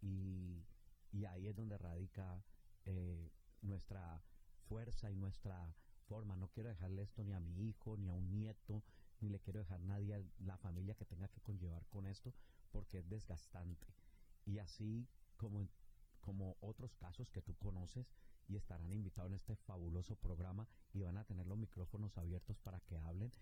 Y, 0.00 0.64
y 1.12 1.24
ahí 1.24 1.46
es 1.48 1.56
donde 1.56 1.76
radica 1.76 2.42
eh, 2.84 3.30
nuestra 3.62 4.22
fuerza 4.68 5.10
y 5.10 5.16
nuestra 5.16 5.74
forma. 6.06 6.36
No 6.36 6.48
quiero 6.48 6.68
dejarle 6.68 7.02
esto 7.02 7.24
ni 7.24 7.32
a 7.32 7.40
mi 7.40 7.68
hijo, 7.68 7.96
ni 7.96 8.08
a 8.08 8.14
un 8.14 8.30
nieto, 8.30 8.84
ni 9.20 9.28
le 9.28 9.40
quiero 9.40 9.60
dejar 9.60 9.80
nadie 9.80 10.14
a 10.14 10.22
la 10.44 10.56
familia 10.58 10.94
que 10.94 11.04
tenga 11.04 11.28
que 11.28 11.40
conllevar 11.40 11.86
con 11.86 12.06
esto, 12.06 12.32
porque 12.70 12.98
es 12.98 13.08
desgastante. 13.08 13.86
Y 14.44 14.58
así 14.58 15.08
como, 15.36 15.68
como 16.20 16.56
otros 16.60 16.94
casos 16.94 17.30
que 17.30 17.42
tú 17.42 17.54
conoces 17.56 18.06
y 18.48 18.56
estarán 18.56 18.92
invitados 18.92 19.30
en 19.30 19.36
este 19.36 19.56
fabuloso 19.56 20.16
programa 20.16 20.66
y 20.92 21.02
van 21.02 21.16
a 21.16 21.24
tener 21.24 21.46
los 21.46 21.58
micrófonos 21.58 22.16
abiertos 22.18 22.58
para 22.58 22.80
que 22.80 22.96
hablen, 22.98 23.32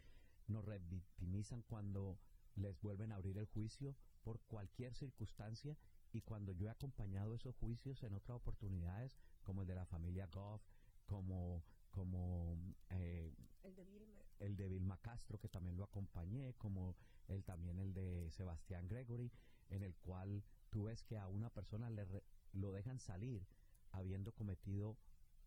nos 0.48 0.64
revictimizan 0.64 1.62
cuando 1.62 2.18
les 2.56 2.80
vuelven 2.80 3.12
a 3.12 3.16
abrir 3.16 3.38
el 3.38 3.46
juicio 3.46 3.96
por 4.22 4.40
cualquier 4.42 4.94
circunstancia 4.94 5.76
y 6.12 6.20
cuando 6.20 6.52
yo 6.52 6.66
he 6.66 6.70
acompañado 6.70 7.34
esos 7.34 7.54
juicios 7.56 8.02
en 8.02 8.12
otras 8.14 8.36
oportunidades, 8.36 9.16
como 9.42 9.62
el 9.62 9.68
de 9.68 9.74
la 9.74 9.86
familia 9.86 10.26
Goff, 10.26 10.62
como, 11.06 11.64
como 11.90 12.56
eh, 12.90 13.32
El 13.62 13.74
de 13.74 13.84
Vilma. 13.84 14.20
el 14.40 14.56
de 14.56 14.68
Vilma 14.68 14.98
Castro, 14.98 15.38
que 15.38 15.48
también 15.48 15.76
lo 15.76 15.84
acompañé, 15.84 16.54
como 16.54 16.94
el 17.28 17.42
también 17.44 17.78
el 17.78 17.94
de 17.94 18.30
Sebastián 18.30 18.86
Gregory, 18.88 19.32
en 19.70 19.82
el 19.82 19.94
cual 19.96 20.44
tú 20.68 20.84
ves 20.84 21.02
que 21.04 21.16
a 21.16 21.28
una 21.28 21.48
persona 21.50 21.88
le 21.88 22.04
re- 22.04 22.22
lo 22.52 22.70
dejan 22.72 22.98
salir 22.98 23.46
habiendo 23.92 24.32
cometido 24.32 24.96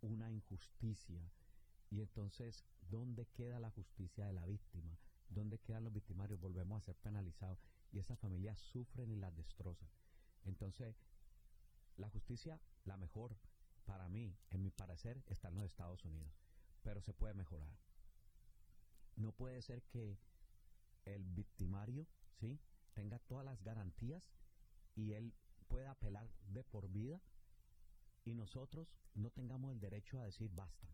una 0.02 0.32
injusticia. 0.32 1.32
Y 1.90 2.02
entonces, 2.02 2.64
¿dónde 2.90 3.28
queda 3.28 3.60
la 3.60 3.72
justicia 3.72 4.26
de 4.26 4.34
la 4.34 4.46
víctima? 4.46 4.98
¿Dónde 5.30 5.60
quedan 5.60 5.84
los 5.84 5.94
victimarios? 5.94 6.40
Volvemos 6.40 6.78
a 6.78 6.86
ser 6.86 6.96
penalizados. 6.96 7.60
Y 7.92 8.00
esas 8.00 8.20
familias 8.20 8.60
sufren 8.60 9.12
y 9.12 9.16
las 9.16 9.36
destrozan. 9.36 9.90
Entonces, 10.44 11.04
la 11.98 12.10
justicia, 12.10 12.60
la 12.84 12.98
mejor 12.98 13.36
para 13.86 14.08
mí, 14.10 14.36
en 14.50 14.62
mi 14.62 14.72
parecer, 14.72 15.24
está 15.28 15.48
en 15.50 15.56
los 15.56 15.66
Estados 15.66 16.04
Unidos. 16.06 16.32
Pero 16.84 17.02
se 17.02 17.14
puede 17.14 17.34
mejorar. 17.34 17.76
No 19.16 19.32
puede 19.32 19.62
ser 19.62 19.84
que 19.84 20.18
el 21.06 21.24
victimario, 21.24 22.08
¿sí? 22.40 22.60
Tenga 22.94 23.20
todas 23.20 23.46
las 23.46 23.62
garantías 23.64 24.30
y 24.96 25.14
él 25.14 25.34
pueda 25.68 25.92
apelar 25.92 26.30
de 26.48 26.64
por 26.64 26.90
vida 26.90 27.22
y 28.26 28.34
nosotros 28.34 28.88
no 29.14 29.30
tengamos 29.30 29.72
el 29.72 29.80
derecho 29.80 30.20
a 30.20 30.26
decir 30.26 30.52
basta. 30.54 30.88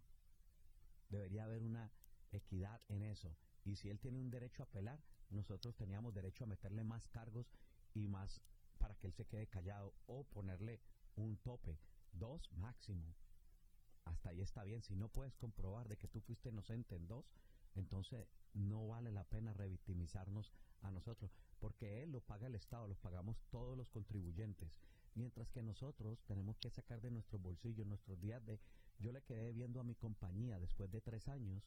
Debería 1.09 1.45
haber 1.45 1.63
una 1.63 1.91
equidad 2.31 2.81
en 2.89 3.03
eso. 3.03 3.35
Y 3.65 3.75
si 3.75 3.89
él 3.89 3.99
tiene 3.99 4.19
un 4.19 4.29
derecho 4.29 4.63
a 4.63 4.65
apelar, 4.65 5.01
nosotros 5.29 5.75
teníamos 5.75 6.13
derecho 6.13 6.43
a 6.43 6.47
meterle 6.47 6.83
más 6.83 7.07
cargos 7.07 7.51
y 7.93 8.07
más 8.07 8.41
para 8.77 8.95
que 8.95 9.07
él 9.07 9.13
se 9.13 9.25
quede 9.25 9.47
callado 9.47 9.93
o 10.07 10.23
ponerle 10.25 10.81
un 11.15 11.37
tope, 11.37 11.79
dos 12.11 12.51
máximo. 12.53 13.15
Hasta 14.05 14.29
ahí 14.29 14.41
está 14.41 14.63
bien. 14.63 14.81
Si 14.81 14.95
no 14.95 15.09
puedes 15.09 15.35
comprobar 15.35 15.87
de 15.87 15.97
que 15.97 16.07
tú 16.07 16.19
fuiste 16.21 16.49
inocente 16.49 16.95
en 16.95 17.07
dos, 17.07 17.31
entonces 17.75 18.27
no 18.53 18.87
vale 18.87 19.11
la 19.11 19.23
pena 19.23 19.53
revictimizarnos 19.53 20.51
a 20.81 20.91
nosotros, 20.91 21.31
porque 21.59 22.01
él 22.01 22.11
lo 22.11 22.21
paga 22.21 22.47
el 22.47 22.55
Estado, 22.55 22.87
lo 22.87 22.95
pagamos 22.95 23.37
todos 23.49 23.77
los 23.77 23.89
contribuyentes, 23.89 24.71
mientras 25.15 25.49
que 25.51 25.61
nosotros 25.61 26.23
tenemos 26.25 26.57
que 26.57 26.69
sacar 26.69 27.01
de 27.01 27.11
nuestros 27.11 27.41
bolsillos 27.41 27.87
nuestros 27.87 28.19
días 28.19 28.45
de... 28.45 28.59
Yo 28.99 29.11
le 29.11 29.21
quedé 29.23 29.51
viendo 29.51 29.79
a 29.79 29.83
mi 29.83 29.95
compañía 29.95 30.59
después 30.59 30.91
de 30.91 31.01
tres 31.01 31.27
años, 31.27 31.63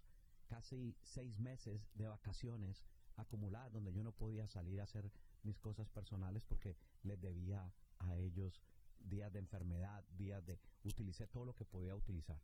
casi 0.46 0.96
seis 1.02 1.38
meses 1.38 1.88
de 1.94 2.06
vacaciones 2.06 2.84
acumuladas, 3.16 3.72
donde 3.72 3.92
yo 3.92 4.02
no 4.02 4.12
podía 4.12 4.46
salir 4.46 4.80
a 4.80 4.84
hacer 4.84 5.10
mis 5.42 5.58
cosas 5.58 5.88
personales 5.88 6.44
porque 6.44 6.76
les 7.02 7.20
debía 7.20 7.72
a 7.98 8.16
ellos 8.16 8.62
días 9.00 9.32
de 9.32 9.38
enfermedad, 9.40 10.04
días 10.16 10.44
de... 10.46 10.58
Utilicé 10.84 11.26
todo 11.26 11.44
lo 11.44 11.54
que 11.54 11.64
podía 11.64 11.94
utilizar 11.94 12.40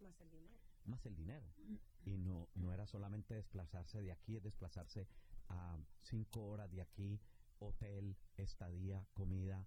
Más 0.00 0.20
el 0.20 0.30
dinero. 0.30 0.60
más 0.84 1.06
el 1.06 1.16
dinero. 1.16 1.46
Y 2.04 2.18
no, 2.18 2.48
no 2.54 2.72
era 2.72 2.86
solamente 2.86 3.34
desplazarse 3.34 4.00
de 4.00 4.12
aquí, 4.12 4.36
es 4.36 4.42
desplazarse 4.42 5.08
a 5.48 5.78
cinco 6.02 6.44
horas 6.46 6.70
de 6.70 6.80
aquí, 6.82 7.20
hotel, 7.58 8.16
estadía, 8.36 9.06
comida. 9.14 9.66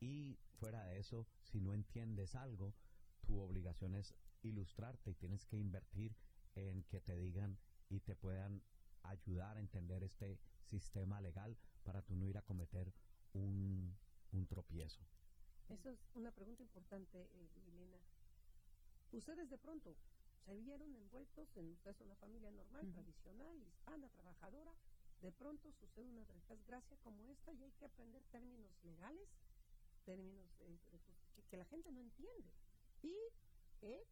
Y 0.00 0.38
fuera 0.58 0.84
de 0.84 0.98
eso, 0.98 1.26
si 1.42 1.60
no 1.60 1.74
entiendes 1.74 2.34
algo, 2.34 2.74
tu 3.26 3.38
obligación 3.40 3.94
es 3.94 4.14
ilustrarte 4.42 5.10
y 5.10 5.14
tienes 5.14 5.44
que 5.44 5.56
invertir 5.58 6.16
en 6.54 6.82
que 6.84 7.00
te 7.00 7.16
digan 7.16 7.58
y 7.88 8.00
te 8.00 8.16
puedan 8.16 8.62
ayudar 9.02 9.56
a 9.56 9.60
entender 9.60 10.02
este 10.02 10.38
sistema 10.64 11.20
legal 11.20 11.56
para 11.84 12.02
tú 12.02 12.16
no 12.16 12.26
ir 12.26 12.38
a 12.38 12.42
cometer 12.42 12.92
un, 13.32 13.96
un 14.32 14.46
tropiezo. 14.46 15.02
Esa 15.68 15.90
es 15.90 15.98
una 16.14 16.32
pregunta 16.32 16.62
importante, 16.62 17.20
eh, 17.20 17.48
Milena. 17.66 17.98
Ustedes 19.12 19.48
de 19.50 19.58
pronto 19.58 19.96
se 20.44 20.54
vieron 20.56 20.94
envueltos 20.94 21.56
en 21.56 21.70
ustedes 21.72 22.00
una 22.00 22.16
familia 22.16 22.50
normal, 22.50 22.86
Ujú. 22.86 22.92
tradicional, 22.92 23.62
hispana, 23.62 24.08
trabajadora. 24.10 24.72
De 25.20 25.32
pronto 25.32 25.70
sucede 25.72 26.08
una 26.08 26.24
desgracia 26.48 26.96
como 26.98 27.26
esta 27.28 27.52
y 27.52 27.62
hay 27.62 27.72
que 27.72 27.84
aprender 27.84 28.22
términos 28.30 28.72
legales, 28.84 29.28
términos 30.02 30.46
eh, 30.60 30.78
que, 30.90 31.42
que 31.50 31.56
la 31.56 31.64
gente 31.66 31.90
no 31.92 32.00
entiende. 32.00 32.50
Y 33.02 33.14
que 33.80 34.04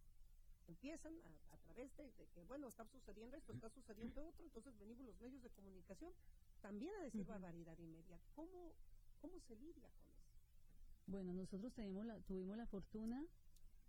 empiezan 0.67 1.15
a, 1.25 1.55
a 1.55 1.59
través 1.59 1.95
de, 1.97 2.05
de 2.13 2.27
que, 2.29 2.45
bueno, 2.45 2.69
está 2.69 2.85
sucediendo 2.87 3.37
esto, 3.37 3.53
está 3.53 3.71
sucediendo 3.71 4.27
otro, 4.27 4.45
entonces 4.45 4.79
venimos 4.79 5.07
los 5.07 5.21
medios 5.21 5.43
de 5.43 5.51
comunicación 5.51 6.13
también 6.61 6.95
a 6.97 7.03
decir 7.03 7.25
barbaridad 7.27 7.79
y 7.79 7.87
media. 7.87 8.19
¿Cómo, 8.35 8.75
¿Cómo 9.21 9.39
se 9.41 9.57
lidia 9.57 9.89
con 9.91 10.09
eso? 10.11 10.29
Bueno, 11.07 11.33
nosotros 11.33 11.73
tenemos 11.75 12.05
la, 12.05 12.21
tuvimos 12.21 12.57
la 12.57 12.67
fortuna 12.67 13.25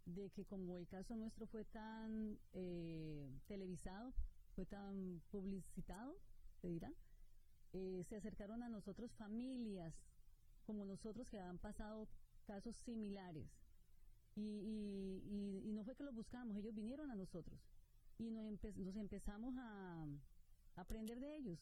de 0.05 0.29
que 0.29 0.45
como 0.45 0.77
el 0.77 0.87
caso 0.87 1.15
nuestro 1.15 1.47
fue 1.47 1.65
tan 1.65 2.39
eh, 2.53 3.29
televisado, 3.47 4.13
fue 4.55 4.65
tan 4.65 5.21
publicitado, 5.29 6.17
se 6.61 6.67
dirá, 6.67 6.91
eh, 7.73 8.03
se 8.07 8.15
acercaron 8.15 8.63
a 8.63 8.69
nosotros 8.69 9.11
familias 9.13 9.93
como 10.69 10.85
nosotros 10.85 11.27
que 11.29 11.39
han 11.39 11.57
pasado 11.57 12.07
casos 12.45 12.75
similares. 12.85 13.47
Y, 14.35 14.41
y- 14.41 15.23
y- 15.25 15.69
y 15.69 15.71
no 15.73 15.83
fue 15.83 15.95
que 15.95 16.03
los 16.03 16.13
buscamos, 16.13 16.55
ellos 16.57 16.75
vinieron 16.75 17.09
a 17.09 17.15
nosotros. 17.15 17.59
Y 18.19 18.29
nos, 18.29 18.45
empe- 18.45 18.75
nos 18.75 18.95
empezamos 18.95 19.55
a, 19.57 20.03
a 20.75 20.81
aprender 20.81 21.19
de 21.19 21.37
ellos. 21.37 21.59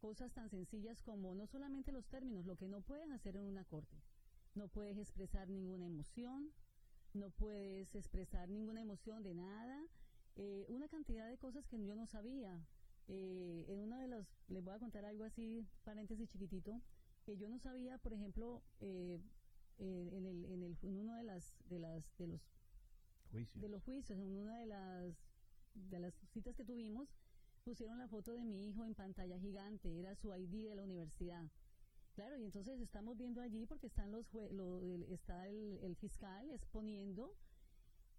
Cosas 0.00 0.32
tan 0.32 0.48
sencillas 0.48 1.02
como 1.02 1.34
no 1.34 1.46
solamente 1.46 1.92
los 1.92 2.06
términos, 2.06 2.46
lo 2.46 2.56
que 2.56 2.68
no 2.68 2.80
puedes 2.80 3.10
hacer 3.10 3.36
en 3.36 3.44
una 3.44 3.64
corte 3.64 3.96
no 4.54 4.68
puedes 4.68 4.98
expresar 4.98 5.48
ninguna 5.48 5.86
emoción, 5.86 6.50
no 7.14 7.30
puedes 7.30 7.94
expresar 7.94 8.50
ninguna 8.50 8.82
emoción 8.82 9.22
de 9.22 9.34
nada, 9.34 9.78
eh, 10.36 10.66
una 10.68 10.88
cantidad 10.88 11.26
de 11.28 11.38
cosas 11.38 11.66
que 11.68 11.82
yo 11.86 11.94
no 11.94 12.06
sabía. 12.06 12.60
Eh, 13.08 13.64
en 13.68 13.78
uno 13.80 13.98
de 13.98 14.08
los, 14.08 14.26
les 14.48 14.62
voy 14.62 14.74
a 14.74 14.78
contar 14.78 15.04
algo 15.06 15.24
así, 15.24 15.66
paréntesis 15.84 16.28
chiquitito, 16.28 16.82
que 17.24 17.36
yo 17.36 17.48
no 17.48 17.58
sabía, 17.58 17.98
por 17.98 18.12
ejemplo, 18.12 18.62
eh, 18.80 19.20
eh, 19.78 20.10
en, 20.12 20.26
el, 20.26 20.44
en, 20.46 20.62
el, 20.62 20.76
en 20.82 20.96
uno 20.98 21.14
de 21.16 21.24
las, 21.24 21.54
de 21.68 21.78
las, 21.78 22.16
de 22.18 22.26
los 22.26 22.40
Juicio. 23.30 23.60
de 23.62 23.68
los 23.68 23.82
juicios, 23.82 24.18
en 24.18 24.36
una 24.36 24.58
de 24.58 24.66
las, 24.66 25.14
de 25.74 25.98
las 26.00 26.14
citas 26.32 26.54
que 26.54 26.64
tuvimos, 26.64 27.08
pusieron 27.64 27.98
la 27.98 28.08
foto 28.08 28.32
de 28.32 28.44
mi 28.44 28.68
hijo 28.68 28.84
en 28.84 28.94
pantalla 28.94 29.38
gigante, 29.38 29.98
era 29.98 30.14
su 30.16 30.34
ID 30.34 30.68
de 30.68 30.74
la 30.74 30.82
universidad. 30.84 31.44
Claro, 32.14 32.36
y 32.36 32.44
entonces 32.44 32.78
estamos 32.80 33.16
viendo 33.16 33.40
allí 33.40 33.64
porque 33.66 33.86
están 33.86 34.10
los 34.12 34.30
jue- 34.30 34.50
lo- 34.50 34.80
el- 34.80 35.04
está 35.04 35.48
el, 35.48 35.78
el 35.82 35.96
fiscal 35.96 36.50
exponiendo 36.50 37.34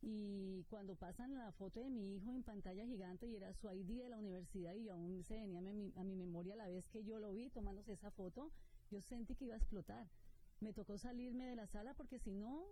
y 0.01 0.63
cuando 0.69 0.95
pasan 0.95 1.35
la 1.35 1.51
foto 1.51 1.79
de 1.81 1.89
mi 1.89 2.15
hijo 2.15 2.33
en 2.33 2.43
pantalla 2.43 2.85
gigante 2.85 3.27
y 3.27 3.35
era 3.35 3.53
su 3.53 3.71
ID 3.71 4.01
de 4.01 4.09
la 4.09 4.17
universidad 4.17 4.73
y 4.75 4.89
aún 4.89 5.23
se 5.23 5.35
venía 5.35 5.59
a 5.59 5.61
mi, 5.61 5.93
a 5.95 6.03
mi 6.03 6.15
memoria 6.15 6.55
la 6.55 6.67
vez 6.67 6.87
que 6.89 7.03
yo 7.03 7.19
lo 7.19 7.33
vi 7.33 7.49
tomándose 7.51 7.93
esa 7.93 8.09
foto, 8.11 8.51
yo 8.93 9.01
sentí 9.01 9.36
que 9.36 9.45
iba 9.45 9.56
a 9.56 9.58
explotar. 9.58 10.08
Me 10.60 10.71
tocó 10.71 10.97
salirme 10.97 11.47
de 11.47 11.56
la 11.56 11.65
sala 11.67 11.95
porque 11.95 12.19
si 12.19 12.34
no, 12.36 12.63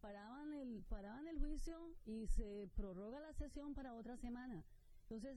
paraban 0.00 0.54
el, 0.54 0.82
paraban 0.88 1.28
el 1.28 1.38
juicio 1.38 1.94
y 2.06 2.26
se 2.28 2.68
prorroga 2.74 3.20
la 3.20 3.32
sesión 3.34 3.74
para 3.74 3.94
otra 3.94 4.16
semana. 4.16 4.64
Entonces, 5.02 5.36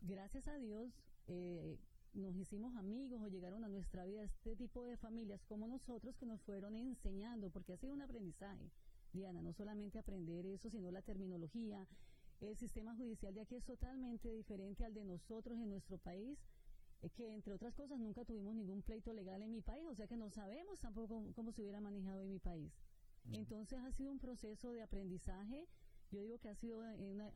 gracias 0.00 0.48
a 0.48 0.58
Dios, 0.58 0.92
eh, 1.28 1.78
nos 2.14 2.34
hicimos 2.34 2.74
amigos 2.76 3.22
o 3.22 3.28
llegaron 3.28 3.64
a 3.64 3.68
nuestra 3.68 4.04
vida 4.04 4.24
este 4.24 4.56
tipo 4.56 4.84
de 4.84 4.96
familias 4.96 5.40
como 5.44 5.68
nosotros 5.68 6.16
que 6.16 6.26
nos 6.26 6.40
fueron 6.42 6.74
enseñando, 6.76 7.50
porque 7.50 7.74
ha 7.74 7.76
sido 7.76 7.94
un 7.94 8.02
aprendizaje, 8.02 8.72
Diana, 9.12 9.40
no 9.40 9.52
solamente 9.52 9.98
aprender 9.98 10.46
eso, 10.46 10.68
sino 10.68 10.90
la 10.90 11.02
terminología. 11.02 11.86
El 12.40 12.56
sistema 12.56 12.94
judicial 12.96 13.34
de 13.34 13.42
aquí 13.42 13.54
es 13.54 13.64
totalmente 13.64 14.30
diferente 14.30 14.84
al 14.84 14.94
de 14.94 15.04
nosotros 15.04 15.58
en 15.58 15.70
nuestro 15.70 15.96
país, 15.98 16.38
que 17.14 17.32
entre 17.34 17.52
otras 17.54 17.74
cosas 17.74 17.98
nunca 18.00 18.24
tuvimos 18.24 18.54
ningún 18.54 18.82
pleito 18.82 19.12
legal 19.12 19.42
en 19.42 19.50
mi 19.52 19.60
país, 19.60 19.86
o 19.88 19.94
sea 19.94 20.06
que 20.06 20.16
no 20.16 20.30
sabemos 20.30 20.80
tampoco 20.80 21.08
cómo, 21.08 21.32
cómo 21.34 21.52
se 21.52 21.62
hubiera 21.62 21.80
manejado 21.80 22.22
en 22.22 22.30
mi 22.30 22.38
país. 22.38 22.72
Entonces 23.32 23.78
ha 23.80 23.90
sido 23.92 24.12
un 24.12 24.18
proceso 24.20 24.70
de 24.72 24.82
aprendizaje. 24.82 25.66
Yo 26.12 26.20
digo 26.20 26.38
que 26.38 26.48
ha 26.48 26.54
sido 26.54 26.78
una, 26.98 27.32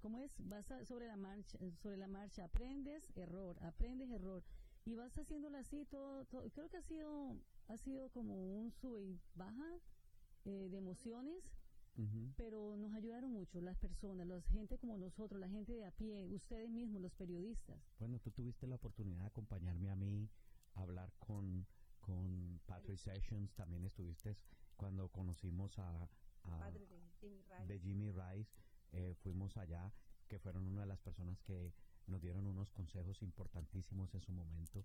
¿cómo 0.00 0.18
es? 0.18 0.32
Vas 0.38 0.70
a- 0.70 0.84
sobre 0.86 1.06
la 1.06 1.16
marcha, 1.16 1.58
sobre 1.82 1.98
la 1.98 2.08
marcha 2.08 2.44
aprendes 2.44 3.12
error, 3.16 3.56
aprendes 3.62 4.10
error. 4.10 4.42
y 4.88 4.94
vas 4.94 5.18
haciéndolo 5.18 5.58
así 5.58 5.84
todo, 5.86 6.24
todo- 6.26 6.48
creo 6.50 6.68
que 6.70 6.76
ha 6.76 6.82
sido 6.82 7.36
ha 7.68 7.76
sido 7.76 8.08
como 8.10 8.34
un 8.36 8.70
sube 8.70 9.02
y 9.02 9.20
baja 9.34 9.80
eh, 10.44 10.68
de 10.70 10.76
emociones 10.76 11.42
Pero 12.36 12.76
nos 12.76 12.92
ayudaron 12.94 13.32
mucho 13.32 13.60
las 13.60 13.76
personas 13.78 14.26
la 14.26 14.40
gente 14.42 14.76
como 14.78 14.96
nosotros 14.98 15.40
la 15.40 15.48
gente 15.48 15.72
de 15.72 15.84
a 15.86 15.90
pie 15.92 16.26
ustedes 16.34 16.70
mismos 16.70 17.00
los 17.02 17.12
periodistas 17.14 17.78
Bueno, 17.98 18.18
tú 18.20 18.30
tuviste 18.30 18.66
la 18.66 18.76
oportunidad 18.76 19.20
de 19.20 19.26
acompañarme 19.26 19.90
a 19.90 19.96
mí 19.96 20.28
a 20.74 20.82
hablar 20.82 21.10
con, 21.18 21.66
con 22.00 22.60
Patrick 22.66 22.98
Sessions, 22.98 23.54
también 23.54 23.84
estuviste 23.86 24.36
cuando 24.76 25.08
conocimos 25.08 25.78
a, 25.78 26.02
a- 26.44 26.58
Padre 26.58 26.86
de 26.86 27.00
Jimmy 27.20 27.42
Rice. 27.48 27.66
de 27.66 27.80
Jimmy 27.80 28.10
Rice, 28.12 28.60
eh, 28.92 29.14
fuimos 29.22 29.56
allá, 29.56 29.90
que 30.28 30.38
fueron 30.38 30.66
una 30.66 30.82
de 30.82 30.86
las 30.88 31.00
personas 31.00 31.40
que 31.42 31.72
nos 32.06 32.20
dieron 32.20 32.46
unos 32.46 32.70
consejos 32.70 33.22
importantísimos 33.22 34.14
en 34.14 34.20
su 34.20 34.32
momento, 34.32 34.84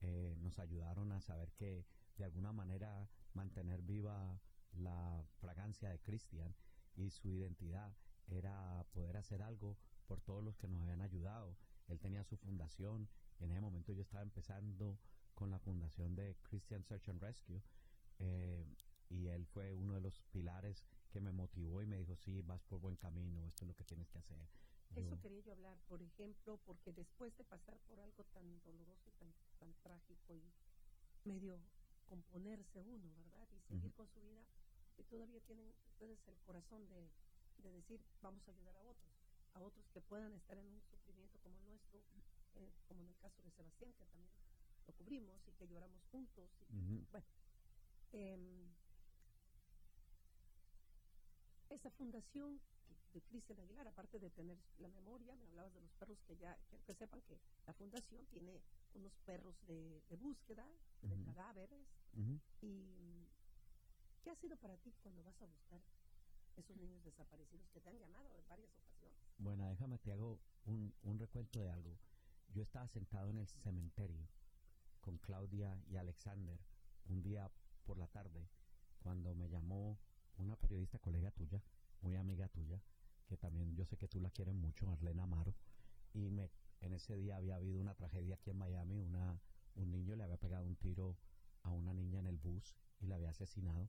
eh, 0.00 0.36
nos 0.40 0.58
ayudaron 0.58 1.10
a 1.12 1.20
saber 1.20 1.52
que 1.52 1.84
de 2.16 2.24
alguna 2.24 2.52
manera 2.52 3.08
mantener 3.34 3.82
viva 3.82 4.40
la 4.72 5.24
fragancia 5.40 5.90
de 5.90 6.00
Christian 6.00 6.54
y 6.96 7.10
su 7.10 7.28
identidad 7.30 7.94
era 8.26 8.84
poder 8.92 9.16
hacer 9.16 9.42
algo 9.42 9.76
por 10.06 10.20
todos 10.20 10.42
los 10.44 10.56
que 10.56 10.68
nos 10.68 10.80
habían 10.82 11.00
ayudado. 11.02 11.56
Él 11.88 11.98
tenía 11.98 12.24
su 12.24 12.36
fundación, 12.36 13.08
en 13.40 13.50
ese 13.50 13.60
momento 13.60 13.92
yo 13.92 14.02
estaba 14.02 14.22
empezando 14.22 14.98
con 15.34 15.50
la 15.50 15.58
fundación 15.58 16.14
de 16.14 16.36
Christian 16.42 16.84
Search 16.84 17.08
and 17.08 17.20
Rescue, 17.20 17.62
eh, 18.18 18.64
y 19.08 19.26
él 19.28 19.46
fue 19.46 19.74
uno 19.74 19.94
de 19.94 20.00
los 20.00 20.22
pilares 20.30 20.86
que 21.10 21.20
me 21.20 21.32
motivó 21.32 21.82
y 21.82 21.86
me 21.86 21.98
dijo, 21.98 22.16
sí, 22.16 22.40
vas 22.42 22.62
por 22.62 22.80
buen 22.80 22.96
camino, 22.96 23.46
esto 23.46 23.64
es 23.64 23.68
lo 23.68 23.74
que 23.74 23.84
tienes 23.84 24.08
que 24.08 24.18
hacer. 24.18 24.48
Eso 24.94 25.16
Yo- 25.16 25.20
quería 25.20 25.40
yo 25.40 25.52
hablar, 25.52 25.78
por 25.88 26.02
ejemplo, 26.02 26.58
porque 26.64 26.92
después 26.92 27.34
de 27.36 27.44
pasar 27.44 27.78
por 27.88 27.98
algo 28.00 28.24
tan 28.24 28.60
doloroso 28.62 29.08
y 29.08 29.12
tan, 29.12 29.34
tan 29.58 29.74
trágico 29.82 30.34
y 30.34 30.52
medio 31.24 31.60
componerse 32.04 32.82
uno, 32.82 33.14
¿verdad? 33.14 33.48
Y 33.52 33.60
seguir 33.62 33.90
Ujú. 33.90 33.92
con 33.94 34.08
su 34.08 34.20
vida, 34.20 34.44
y 34.98 35.04
todavía 35.04 35.40
tienen 35.40 35.72
ustedes 35.90 36.18
el 36.28 36.38
corazón 36.40 36.86
de, 36.88 37.10
de 37.58 37.72
decir, 37.72 38.00
vamos 38.20 38.46
a 38.46 38.50
ayudar 38.50 38.76
a 38.76 38.82
otros, 38.82 39.12
a 39.54 39.60
otros 39.60 39.86
que 39.92 40.00
puedan 40.00 40.34
estar 40.34 40.56
en 40.58 40.66
un 40.66 40.82
sufrimiento 40.90 41.38
como 41.40 41.58
el 41.58 41.64
nuestro, 41.66 42.00
eh, 42.56 42.72
como 42.88 43.02
en 43.02 43.08
el 43.08 43.16
caso 43.16 43.42
de 43.42 43.50
Sebastián, 43.50 43.92
que 43.94 44.06
también 44.06 44.30
lo 44.86 44.92
cubrimos 44.94 45.40
y 45.46 45.52
que 45.52 45.66
lloramos 45.68 46.02
juntos. 46.10 46.50
y- 46.62 46.66
bueno, 47.10 47.26
em, 48.12 48.74
esa 51.70 51.90
fundación 51.90 52.60
de 53.14 53.20
Cristian 53.22 53.58
Aguilar, 53.60 53.88
aparte 53.88 54.18
de 54.18 54.30
tener 54.30 54.58
la 54.78 54.88
memoria, 54.88 55.34
me 55.36 55.46
hablabas 55.46 55.72
de 55.74 55.80
los 55.80 55.92
perros 55.92 56.18
que 56.26 56.36
ya, 56.36 56.56
quiero 56.68 56.84
que 56.84 56.94
sepan 56.94 57.20
que 57.22 57.38
la 57.66 57.72
fundación 57.74 58.26
tiene 58.26 58.60
unos 58.94 59.12
perros 59.24 59.54
de, 59.66 60.02
de 60.08 60.16
búsqueda, 60.16 60.66
de 61.02 61.16
cadáveres, 61.24 61.86
y 62.60 63.26
¿qué 64.22 64.30
ha 64.30 64.36
sido 64.36 64.56
para 64.56 64.76
ti 64.78 64.94
cuando 65.02 65.22
vas 65.24 65.40
a 65.42 65.46
buscar 65.46 65.80
esos 66.56 66.76
niños 66.76 67.02
desaparecidos 67.04 67.68
que 67.70 67.80
te 67.80 67.90
han 67.90 67.98
llamado 67.98 68.28
en 68.36 68.48
varias 68.48 68.70
ocasiones? 68.78 69.18
Bueno, 69.38 69.68
déjame 69.68 69.98
te 69.98 70.12
hago 70.12 70.38
un, 70.64 71.18
recuento 71.18 71.60
de 71.60 71.70
algo. 71.70 71.98
Yo 72.54 72.62
estaba 72.62 72.86
sentado 72.88 73.30
en 73.30 73.38
el 73.38 73.48
cementerio 73.48 74.28
con 75.00 75.18
Claudia 75.18 75.82
y 75.88 75.96
Alexander 75.96 76.58
un 77.06 77.22
día 77.22 77.50
por 77.84 77.98
la 77.98 78.06
tarde 78.06 78.48
cuando 79.00 79.34
me 79.34 79.48
llamó 79.48 79.98
una 80.36 80.56
periodista 80.56 80.98
colega 80.98 81.32
tuya, 81.32 81.60
muy 82.00 82.14
amiga 82.14 82.48
tuya, 82.48 82.80
que 83.26 83.36
también 83.36 83.74
yo 83.74 83.84
sé 83.84 83.96
que 83.96 84.08
tú 84.08 84.20
la 84.20 84.30
quieres 84.30 84.54
mucho, 84.54 84.86
Marlene 84.86 85.22
Amaro, 85.22 85.54
y 86.12 86.30
me, 86.30 86.50
en 86.80 86.92
ese 86.92 87.16
día 87.16 87.36
había 87.36 87.56
habido 87.56 87.80
una 87.80 87.94
tragedia 87.94 88.36
aquí 88.36 88.50
en 88.50 88.58
Miami, 88.58 89.00
una, 89.00 89.40
un 89.74 89.90
niño 89.90 90.14
le 90.14 90.24
había 90.24 90.36
pegado 90.36 90.66
un 90.66 90.76
tiro 90.76 91.16
a 91.62 91.72
una 91.72 91.92
niña 91.92 92.20
en 92.20 92.26
el 92.26 92.38
bus 92.38 92.76
y 93.00 93.06
la 93.06 93.16
había 93.16 93.30
asesinado. 93.30 93.88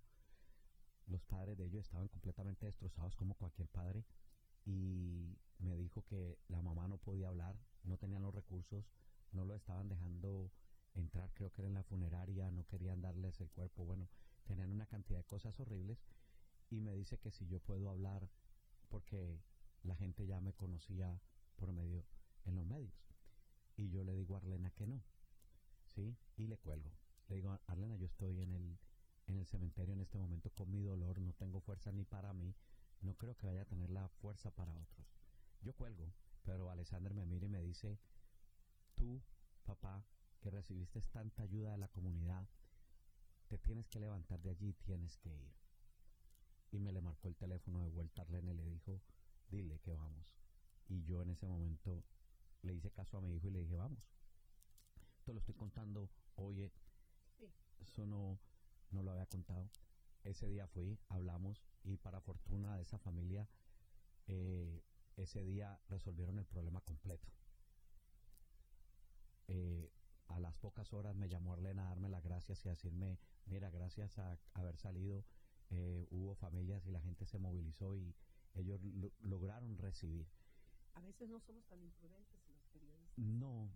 Los 1.07 1.23
padres 1.23 1.57
de 1.57 1.65
ellos 1.65 1.83
estaban 1.83 2.07
completamente 2.07 2.65
destrozados 2.65 3.15
como 3.15 3.35
cualquier 3.35 3.67
padre 3.67 4.05
y 4.65 5.37
me 5.59 5.75
dijo 5.77 6.03
que 6.05 6.37
la 6.47 6.61
mamá 6.61 6.87
no 6.87 6.97
podía 6.97 7.27
hablar, 7.27 7.57
no 7.83 7.97
tenían 7.97 8.21
los 8.21 8.33
recursos, 8.33 8.85
no 9.31 9.45
lo 9.45 9.55
estaban 9.55 9.89
dejando 9.89 10.51
entrar, 10.95 11.31
creo 11.33 11.51
que 11.51 11.61
era 11.61 11.67
en 11.67 11.73
la 11.73 11.83
funeraria, 11.83 12.51
no 12.51 12.65
querían 12.65 13.01
darles 13.01 13.41
el 13.41 13.49
cuerpo, 13.49 13.83
bueno, 13.85 14.07
tenían 14.45 14.71
una 14.71 14.85
cantidad 14.85 15.19
de 15.19 15.25
cosas 15.25 15.59
horribles 15.59 16.05
y 16.69 16.81
me 16.81 16.93
dice 16.93 17.17
que 17.17 17.31
si 17.31 17.47
yo 17.47 17.59
puedo 17.59 17.89
hablar 17.89 18.29
porque 18.89 19.41
la 19.83 19.95
gente 19.95 20.25
ya 20.25 20.39
me 20.39 20.53
conocía 20.53 21.19
por 21.55 21.71
medio 21.71 22.05
en 22.45 22.55
los 22.55 22.65
medios 22.65 22.93
y 23.75 23.89
yo 23.89 24.03
le 24.03 24.13
digo 24.15 24.35
a 24.35 24.37
Arlena 24.37 24.71
que 24.71 24.87
no, 24.87 25.03
¿sí? 25.87 26.15
Y 26.37 26.47
le 26.47 26.57
cuelgo. 26.57 26.91
Le 27.29 27.35
digo, 27.35 27.59
Arlena, 27.67 27.95
yo 27.95 28.05
estoy 28.05 28.41
en 28.41 28.53
el, 28.53 28.77
en 29.27 29.37
el 29.37 29.45
cementerio 29.45 29.93
en 29.93 30.01
este 30.01 30.17
momento 30.17 30.49
con 30.51 30.71
mi 30.71 30.81
dolor, 30.81 31.19
no 31.19 31.33
tengo 31.33 31.59
fuerza 31.61 31.91
ni 31.91 32.05
para 32.05 32.33
mí, 32.33 32.55
no 33.01 33.15
creo 33.15 33.35
que 33.35 33.47
vaya 33.47 33.61
a 33.61 33.65
tener 33.65 33.89
la 33.89 34.07
fuerza 34.09 34.51
para 34.51 34.75
otros. 34.75 35.07
Yo 35.61 35.73
cuelgo, 35.73 36.13
pero 36.43 36.69
Alexander 36.69 37.13
me 37.13 37.25
mira 37.25 37.45
y 37.45 37.49
me 37.49 37.61
dice, 37.61 37.99
tú, 38.95 39.21
papá, 39.65 40.05
que 40.39 40.51
recibiste 40.51 41.01
tanta 41.01 41.43
ayuda 41.43 41.71
de 41.71 41.77
la 41.77 41.87
comunidad, 41.87 42.47
te 43.47 43.57
tienes 43.57 43.87
que 43.87 43.99
levantar 43.99 44.41
de 44.41 44.49
allí 44.49 44.73
tienes 44.73 45.17
que 45.17 45.29
ir. 45.29 45.53
Y 46.71 46.79
me 46.79 46.91
le 46.91 47.01
marcó 47.01 47.27
el 47.27 47.35
teléfono 47.35 47.81
de 47.81 47.89
vuelta 47.89 48.23
a 48.23 48.25
y 48.25 48.41
le 48.41 48.65
dijo, 48.65 49.01
dile 49.49 49.79
que 49.79 49.93
vamos. 49.93 50.25
Y 50.89 51.03
yo 51.03 51.21
en 51.21 51.29
ese 51.29 51.47
momento 51.47 52.03
le 52.61 52.73
hice 52.73 52.91
caso 52.91 53.17
a 53.17 53.21
mi 53.21 53.35
hijo 53.35 53.47
y 53.47 53.51
le 53.51 53.59
dije, 53.59 53.75
vamos. 53.75 54.03
Te 55.23 55.33
lo 55.33 55.39
estoy 55.39 55.55
contando, 55.55 56.09
oye, 56.35 56.71
Sí. 57.37 58.52
No, 58.93 59.03
lo 59.03 59.11
había 59.11 59.25
contado. 59.25 59.69
Ese 60.23 60.47
día 60.47 60.67
fui, 60.67 60.97
hablamos 61.09 61.65
y 61.83 61.97
para 61.97 62.21
fortuna 62.21 62.75
de 62.77 62.83
esa 62.83 62.97
familia, 62.97 63.47
eh, 64.27 64.81
ese 65.17 65.43
día 65.43 65.79
resolvieron 65.89 66.39
el 66.39 66.45
problema 66.45 66.79
completo. 66.81 67.27
Eh, 69.47 69.91
a 70.27 70.39
las 70.39 70.57
pocas 70.57 70.93
horas 70.93 71.15
me 71.15 71.27
llamó 71.27 71.53
Arlena 71.53 71.85
a 71.85 71.89
darme 71.89 72.09
las 72.09 72.23
gracias 72.23 72.63
y 72.65 72.69
a 72.69 72.71
decirme, 72.71 73.19
mira, 73.45 73.69
gracias 73.69 74.17
a 74.17 74.37
haber 74.53 74.77
salido, 74.77 75.25
eh, 75.69 76.07
hubo 76.11 76.35
familias 76.35 76.85
y 76.87 76.91
la 76.91 77.01
gente 77.01 77.25
se 77.25 77.37
movilizó 77.37 77.95
y 77.95 78.15
ellos 78.53 78.79
lo- 78.81 79.11
lograron 79.19 79.77
recibir. 79.77 80.27
A 80.95 81.01
veces 81.01 81.27
no 81.29 81.39
somos 81.41 81.65
tan 81.65 81.81
imprudentes 81.81 82.39
los 82.49 82.63
periodistas, 82.71 83.17
No, 83.17 83.69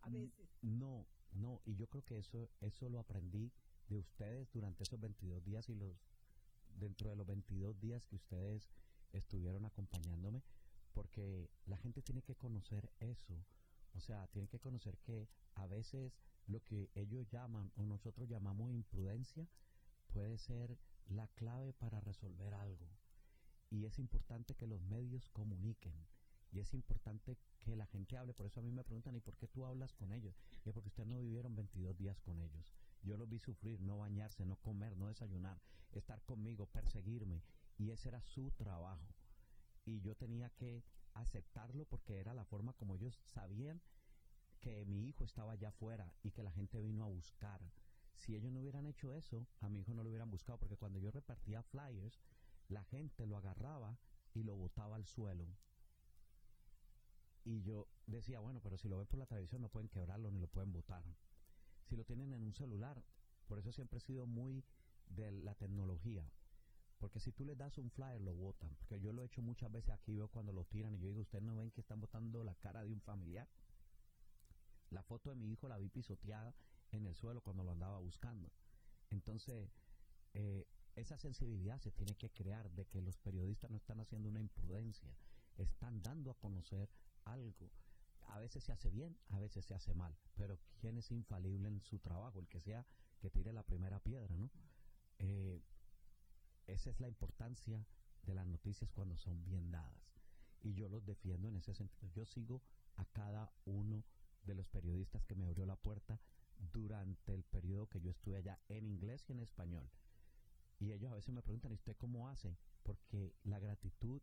a 0.00 0.08
veces. 0.10 0.48
no, 0.62 1.06
no, 1.32 1.60
y 1.64 1.76
yo 1.76 1.86
creo 1.86 2.02
que 2.04 2.18
eso, 2.18 2.50
eso 2.60 2.88
lo 2.88 2.98
aprendí 2.98 3.52
de 3.92 3.98
ustedes 3.98 4.50
durante 4.52 4.82
esos 4.82 5.00
22 5.00 5.44
días 5.44 5.68
y 5.68 5.74
los 5.74 5.96
dentro 6.74 7.10
de 7.10 7.16
los 7.16 7.26
22 7.26 7.78
días 7.80 8.06
que 8.06 8.16
ustedes 8.16 8.68
estuvieron 9.12 9.64
acompañándome, 9.64 10.42
porque 10.94 11.50
la 11.66 11.76
gente 11.76 12.02
tiene 12.02 12.22
que 12.22 12.34
conocer 12.34 12.90
eso, 13.00 13.44
o 13.94 14.00
sea, 14.00 14.26
tiene 14.28 14.48
que 14.48 14.58
conocer 14.58 14.98
que 14.98 15.28
a 15.54 15.66
veces 15.66 16.18
lo 16.46 16.64
que 16.64 16.90
ellos 16.94 17.28
llaman 17.28 17.70
o 17.76 17.84
nosotros 17.84 18.28
llamamos 18.28 18.72
imprudencia 18.72 19.46
puede 20.12 20.38
ser 20.38 20.78
la 21.08 21.28
clave 21.28 21.72
para 21.74 22.00
resolver 22.00 22.54
algo. 22.54 22.88
Y 23.70 23.86
es 23.86 23.98
importante 23.98 24.54
que 24.54 24.66
los 24.66 24.82
medios 24.82 25.28
comuniquen. 25.30 25.94
Y 26.52 26.60
es 26.60 26.74
importante 26.74 27.38
que 27.60 27.76
la 27.76 27.86
gente 27.86 28.18
hable. 28.18 28.34
Por 28.34 28.46
eso 28.46 28.60
a 28.60 28.62
mí 28.62 28.70
me 28.70 28.84
preguntan, 28.84 29.16
¿y 29.16 29.20
por 29.20 29.36
qué 29.38 29.48
tú 29.48 29.64
hablas 29.64 29.94
con 29.94 30.12
ellos? 30.12 30.34
Y 30.64 30.68
es 30.68 30.74
porque 30.74 30.88
ustedes 30.88 31.08
no 31.08 31.18
vivieron 31.18 31.54
22 31.54 31.96
días 31.96 32.20
con 32.20 32.38
ellos. 32.38 32.74
Yo 33.02 33.16
los 33.16 33.28
vi 33.28 33.38
sufrir, 33.38 33.80
no 33.80 33.98
bañarse, 33.98 34.44
no 34.44 34.56
comer, 34.56 34.96
no 34.96 35.08
desayunar, 35.08 35.60
estar 35.92 36.22
conmigo, 36.22 36.66
perseguirme. 36.66 37.42
Y 37.78 37.90
ese 37.90 38.08
era 38.08 38.22
su 38.22 38.50
trabajo. 38.52 39.14
Y 39.84 40.00
yo 40.00 40.14
tenía 40.14 40.50
que 40.50 40.84
aceptarlo 41.14 41.84
porque 41.84 42.18
era 42.18 42.34
la 42.34 42.44
forma 42.44 42.72
como 42.74 42.94
ellos 42.94 43.20
sabían 43.24 43.80
que 44.60 44.84
mi 44.86 45.08
hijo 45.08 45.24
estaba 45.24 45.52
allá 45.52 45.68
afuera 45.68 46.14
y 46.22 46.30
que 46.30 46.44
la 46.44 46.52
gente 46.52 46.80
vino 46.80 47.04
a 47.04 47.08
buscar. 47.08 47.60
Si 48.14 48.36
ellos 48.36 48.52
no 48.52 48.60
hubieran 48.60 48.86
hecho 48.86 49.12
eso, 49.12 49.48
a 49.60 49.68
mi 49.68 49.80
hijo 49.80 49.94
no 49.94 50.04
lo 50.04 50.10
hubieran 50.10 50.30
buscado, 50.30 50.58
porque 50.58 50.76
cuando 50.76 51.00
yo 51.00 51.10
repartía 51.10 51.62
flyers, 51.64 52.22
la 52.68 52.84
gente 52.84 53.26
lo 53.26 53.36
agarraba 53.36 53.98
y 54.34 54.44
lo 54.44 54.54
botaba 54.54 54.96
al 54.96 55.04
suelo. 55.04 55.46
Y 57.44 57.62
yo 57.62 57.88
decía, 58.06 58.38
bueno, 58.38 58.60
pero 58.62 58.78
si 58.78 58.88
lo 58.88 58.98
ven 58.98 59.08
por 59.08 59.18
la 59.18 59.26
televisión 59.26 59.62
no 59.62 59.68
pueden 59.68 59.88
quebrarlo 59.88 60.30
ni 60.30 60.38
lo 60.38 60.46
pueden 60.46 60.72
botar. 60.72 61.02
Si 61.84 61.96
lo 61.96 62.04
tienen 62.04 62.32
en 62.32 62.42
un 62.42 62.54
celular, 62.54 63.02
por 63.46 63.58
eso 63.58 63.72
siempre 63.72 63.98
he 63.98 64.00
sido 64.00 64.26
muy 64.26 64.64
de 65.06 65.30
la 65.32 65.54
tecnología. 65.54 66.30
Porque 66.98 67.18
si 67.18 67.32
tú 67.32 67.44
les 67.44 67.58
das 67.58 67.78
un 67.78 67.90
flyer, 67.90 68.20
lo 68.20 68.34
botan. 68.34 68.74
Porque 68.76 69.00
yo 69.00 69.12
lo 69.12 69.22
he 69.22 69.26
hecho 69.26 69.42
muchas 69.42 69.72
veces 69.72 69.90
aquí, 69.90 70.14
veo 70.14 70.28
cuando 70.28 70.52
lo 70.52 70.64
tiran 70.64 70.94
y 70.94 70.98
yo 71.00 71.08
digo, 71.08 71.22
¿ustedes 71.22 71.42
no 71.42 71.56
ven 71.56 71.70
que 71.70 71.80
están 71.80 72.00
botando 72.00 72.44
la 72.44 72.54
cara 72.54 72.84
de 72.84 72.92
un 72.92 73.00
familiar? 73.00 73.48
La 74.90 75.02
foto 75.02 75.30
de 75.30 75.36
mi 75.36 75.50
hijo 75.50 75.68
la 75.68 75.78
vi 75.78 75.88
pisoteada 75.88 76.54
en 76.92 77.06
el 77.06 77.14
suelo 77.14 77.40
cuando 77.40 77.64
lo 77.64 77.72
andaba 77.72 77.98
buscando. 77.98 78.50
Entonces, 79.10 79.68
eh, 80.34 80.66
esa 80.94 81.16
sensibilidad 81.18 81.80
se 81.80 81.90
tiene 81.90 82.14
que 82.14 82.30
crear 82.30 82.70
de 82.70 82.86
que 82.86 83.00
los 83.00 83.18
periodistas 83.18 83.70
no 83.70 83.78
están 83.78 84.00
haciendo 84.00 84.28
una 84.28 84.40
imprudencia, 84.40 85.14
están 85.56 86.02
dando 86.02 86.30
a 86.30 86.38
conocer 86.38 86.88
algo. 87.24 87.70
A 88.28 88.38
veces 88.38 88.64
se 88.64 88.72
hace 88.72 88.90
bien, 88.90 89.16
a 89.30 89.38
veces 89.38 89.64
se 89.64 89.74
hace 89.74 89.94
mal, 89.94 90.16
pero 90.36 90.58
¿quién 90.80 90.98
es 90.98 91.10
infalible 91.10 91.68
en 91.68 91.80
su 91.80 91.98
trabajo? 91.98 92.38
El 92.38 92.48
que 92.48 92.60
sea 92.60 92.86
que 93.20 93.30
tire 93.30 93.52
la 93.52 93.62
primera 93.62 94.00
piedra, 94.00 94.36
¿no? 94.36 94.50
Eh, 95.18 95.62
esa 96.66 96.90
es 96.90 97.00
la 97.00 97.08
importancia 97.08 97.86
de 98.22 98.34
las 98.34 98.46
noticias 98.46 98.90
cuando 98.90 99.16
son 99.16 99.44
bien 99.44 99.70
dadas. 99.70 100.20
Y 100.60 100.74
yo 100.74 100.88
los 100.88 101.04
defiendo 101.04 101.48
en 101.48 101.56
ese 101.56 101.74
sentido. 101.74 102.08
Yo 102.12 102.24
sigo 102.24 102.62
a 102.96 103.04
cada 103.06 103.52
uno 103.64 104.04
de 104.44 104.54
los 104.54 104.66
periodistas 104.68 105.24
que 105.24 105.34
me 105.34 105.44
abrió 105.44 105.66
la 105.66 105.76
puerta 105.76 106.20
durante 106.72 107.34
el 107.34 107.44
periodo 107.44 107.88
que 107.88 108.00
yo 108.00 108.10
estuve 108.10 108.36
allá 108.36 108.60
en 108.68 108.86
inglés 108.86 109.24
y 109.28 109.32
en 109.32 109.40
español. 109.40 109.90
Y 110.78 110.92
ellos 110.92 111.10
a 111.12 111.14
veces 111.14 111.34
me 111.34 111.42
preguntan, 111.42 111.72
¿y 111.72 111.76
usted 111.76 111.96
cómo 111.96 112.28
hace? 112.28 112.56
Porque 112.82 113.34
la 113.44 113.58
gratitud 113.58 114.20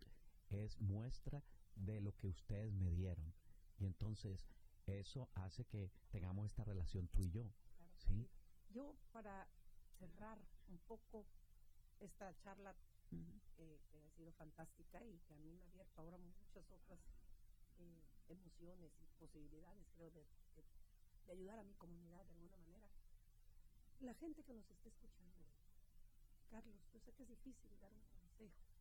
es 0.50 0.80
muestra 0.80 1.44
de 1.76 2.02
lo 2.02 2.16
que 2.18 2.28
ustedes 2.28 2.74
me 2.74 2.92
dieron. 2.92 3.34
Y 3.80 3.86
entonces 3.86 4.46
eso 4.86 5.30
hace 5.36 5.66
que 5.66 5.92
tengamos 6.12 6.46
esta 6.46 6.64
relación 6.64 7.08
tú 7.10 7.24
y 7.24 7.32
yo. 7.32 7.52
¿sí? 7.98 8.30
Yo, 8.70 8.96
para 9.12 9.48
cerrar 9.98 10.38
un 10.68 10.78
poco 10.80 11.26
esta 12.00 12.36
charla 12.40 12.76
eh, 13.58 13.80
que 13.90 14.02
ha 14.02 14.10
sido 14.12 14.32
fantástica 14.34 15.04
y 15.04 15.20
que 15.20 15.34
a 15.34 15.38
mí 15.38 15.52
me 15.52 15.64
ha 15.64 15.68
abierto 15.68 16.02
ahora 16.02 16.18
muchas 16.18 16.72
otras 16.72 17.00
eh, 17.80 18.04
emociones 18.28 18.92
y 19.02 19.06
posibilidades, 19.20 19.88
creo, 19.96 20.12
de, 20.12 20.26
de, 20.56 21.32
ayudar 21.32 21.60
a 21.60 21.64
mi 21.64 21.74
comunidad 21.76 22.24
de 22.26 22.32
alguna 22.32 22.58
manera. 22.58 22.90
La 24.00 24.14
gente 24.16 24.44
que 24.44 24.54
nos 24.54 24.70
esté 24.70 24.90
escuchando, 24.90 25.46
Carlos, 26.50 26.82
yo 26.92 27.00
sé 27.00 27.14
que 27.14 27.24
es 27.24 27.30
difícil 27.30 27.78
dar 27.80 27.94
un 27.94 28.02
consejo 28.02 28.79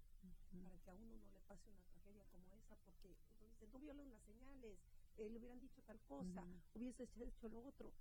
para 0.60 0.78
que 0.78 0.90
a 0.90 0.94
uno 0.94 1.16
no 1.16 1.30
le 1.30 1.40
pase 1.40 1.70
una 1.70 1.82
tragedia 1.84 2.24
como 2.30 2.52
esa, 2.54 2.76
porque 2.84 3.16
entonces 3.30 3.68
no 3.72 3.78
violan 3.78 4.10
las 4.10 4.22
señales, 4.22 4.78
eh, 5.16 5.28
le 5.28 5.38
hubieran 5.38 5.60
dicho 5.60 5.82
tal 5.82 6.00
cosa, 6.00 6.44
hubiese 6.74 7.08
hecho 7.16 7.48
lo 7.48 7.64
otro. 7.64 7.92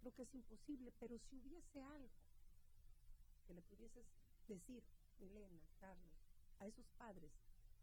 Creo 0.00 0.12
que 0.12 0.22
es 0.22 0.34
imposible, 0.34 0.92
pero 0.98 1.18
si 1.18 1.36
hubiese 1.36 1.80
algo 1.80 2.10
que 3.46 3.54
le 3.54 3.62
pudieses 3.62 4.06
decir, 4.46 4.82
Elena, 5.18 5.62
Carlos, 5.80 6.12
a 6.58 6.66
esos 6.66 6.86
padres 6.98 7.32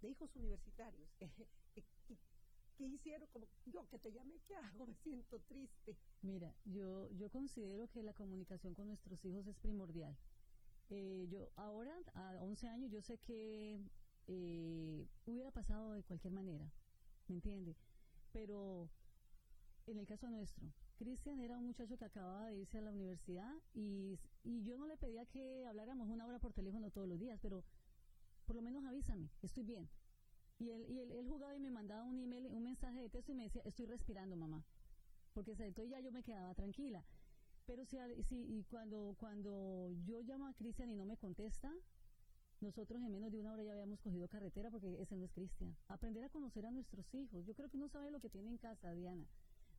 de 0.02 0.10
hijos 0.10 0.36
universitarios 0.36 1.10
que, 2.76 2.86
hicieron 2.86 3.28
como 3.30 3.48
yo 3.65 3.88
que 3.88 3.98
te 3.98 4.12
llamé, 4.12 4.39
¿qué 4.46 4.56
hago? 4.56 4.86
Me 4.88 4.96
siento 4.96 5.39
triste. 5.41 5.98
Mira, 6.22 6.54
yo, 6.65 7.10
yo 7.12 7.30
considero 7.30 7.88
que 7.89 8.04
la 8.04 8.13
comunicación 8.13 8.74
con 8.74 8.88
nuestros 8.88 9.24
hijos 9.26 9.48
es 9.48 9.58
primordial. 9.58 10.17
Eh, 10.95 11.27
yo 11.27 11.49
ahora, 11.56 11.91
a 12.13 12.38
11 12.43 12.67
años, 12.67 12.91
yo 12.91 13.01
sé 13.01 13.17
que 13.17 13.82
eh, 14.27 15.08
hubiera 15.25 15.49
pasado 15.49 15.93
de 15.93 16.03
cualquier 16.03 16.32
manera, 16.32 16.71
¿me 17.27 17.34
entiende? 17.34 17.75
Pero 18.32 18.91
en 19.88 19.97
el 19.97 20.06
caso 20.06 20.29
nuestro, 20.29 20.71
Cristian 20.95 21.39
era 21.39 21.58
un 21.58 21.65
muchacho 21.65 21.97
que 21.97 22.06
acababa 22.06 22.45
de 22.45 22.58
irse 22.58 22.77
a 22.77 22.82
la 22.82 22.91
universidad 22.91 23.51
y, 23.73 24.19
y 24.43 24.63
yo 24.65 24.77
no 24.77 24.86
le 24.86 24.95
pedía 24.95 25.25
que 25.25 25.65
habláramos 25.65 26.10
una 26.10 26.27
hora 26.27 26.38
por 26.38 26.53
teléfono 26.53 26.91
todos 26.91 27.08
los 27.08 27.19
días, 27.19 27.39
pero 27.41 27.63
por 28.45 28.56
lo 28.56 28.62
menos 28.62 28.86
avísame, 28.86 29.32
estoy 29.41 29.63
bien. 29.63 29.89
Y 30.60 30.69
él, 30.69 30.86
y 30.88 30.99
él, 30.99 31.27
jugaba 31.27 31.56
y 31.56 31.60
me 31.60 31.71
mandaba 31.71 32.03
un 32.03 32.19
email, 32.19 32.45
un 32.45 32.62
mensaje 32.62 33.01
de 33.01 33.10
texto 33.10 33.32
y 33.32 33.36
me 33.36 33.45
decía, 33.45 33.63
estoy 33.65 33.88
respirando, 33.88 34.36
mamá. 34.36 34.63
Porque 35.34 35.53
entonces 35.53 35.89
ya 35.89 35.99
yo 36.01 36.12
me 36.12 36.21
quedaba 36.21 36.53
tranquila. 36.53 37.03
Pero 37.65 37.86
si, 37.86 37.97
si 38.23 38.36
y 38.36 38.63
cuando, 38.63 39.15
cuando 39.19 39.91
yo 40.06 40.21
llamo 40.21 40.47
a 40.47 40.54
Cristian 40.54 40.89
y 40.91 40.95
no 40.95 41.06
me 41.06 41.17
contesta, 41.17 41.71
nosotros 42.60 43.02
en 43.02 43.12
menos 43.12 43.32
de 43.32 43.39
una 43.39 43.54
hora 43.54 43.63
ya 43.63 43.71
habíamos 43.73 43.99
cogido 43.99 44.28
carretera 44.28 44.69
porque 44.69 45.02
ese 45.02 45.15
no 45.15 45.26
es 45.26 45.32
Cristian. 45.32 45.76
Aprender 45.88 46.23
a 46.23 46.30
conocer 46.30 46.65
a 46.65 46.71
nuestros 46.71 47.13
hijos. 47.13 47.45
Yo 47.45 47.54
creo 47.56 47.69
que 47.69 47.78
uno 47.78 47.89
sabe 47.89 48.12
lo 48.12 48.19
que 48.19 48.30
tiene 48.30 48.49
en 48.49 48.58
casa, 48.58 48.91
Diana 48.91 49.26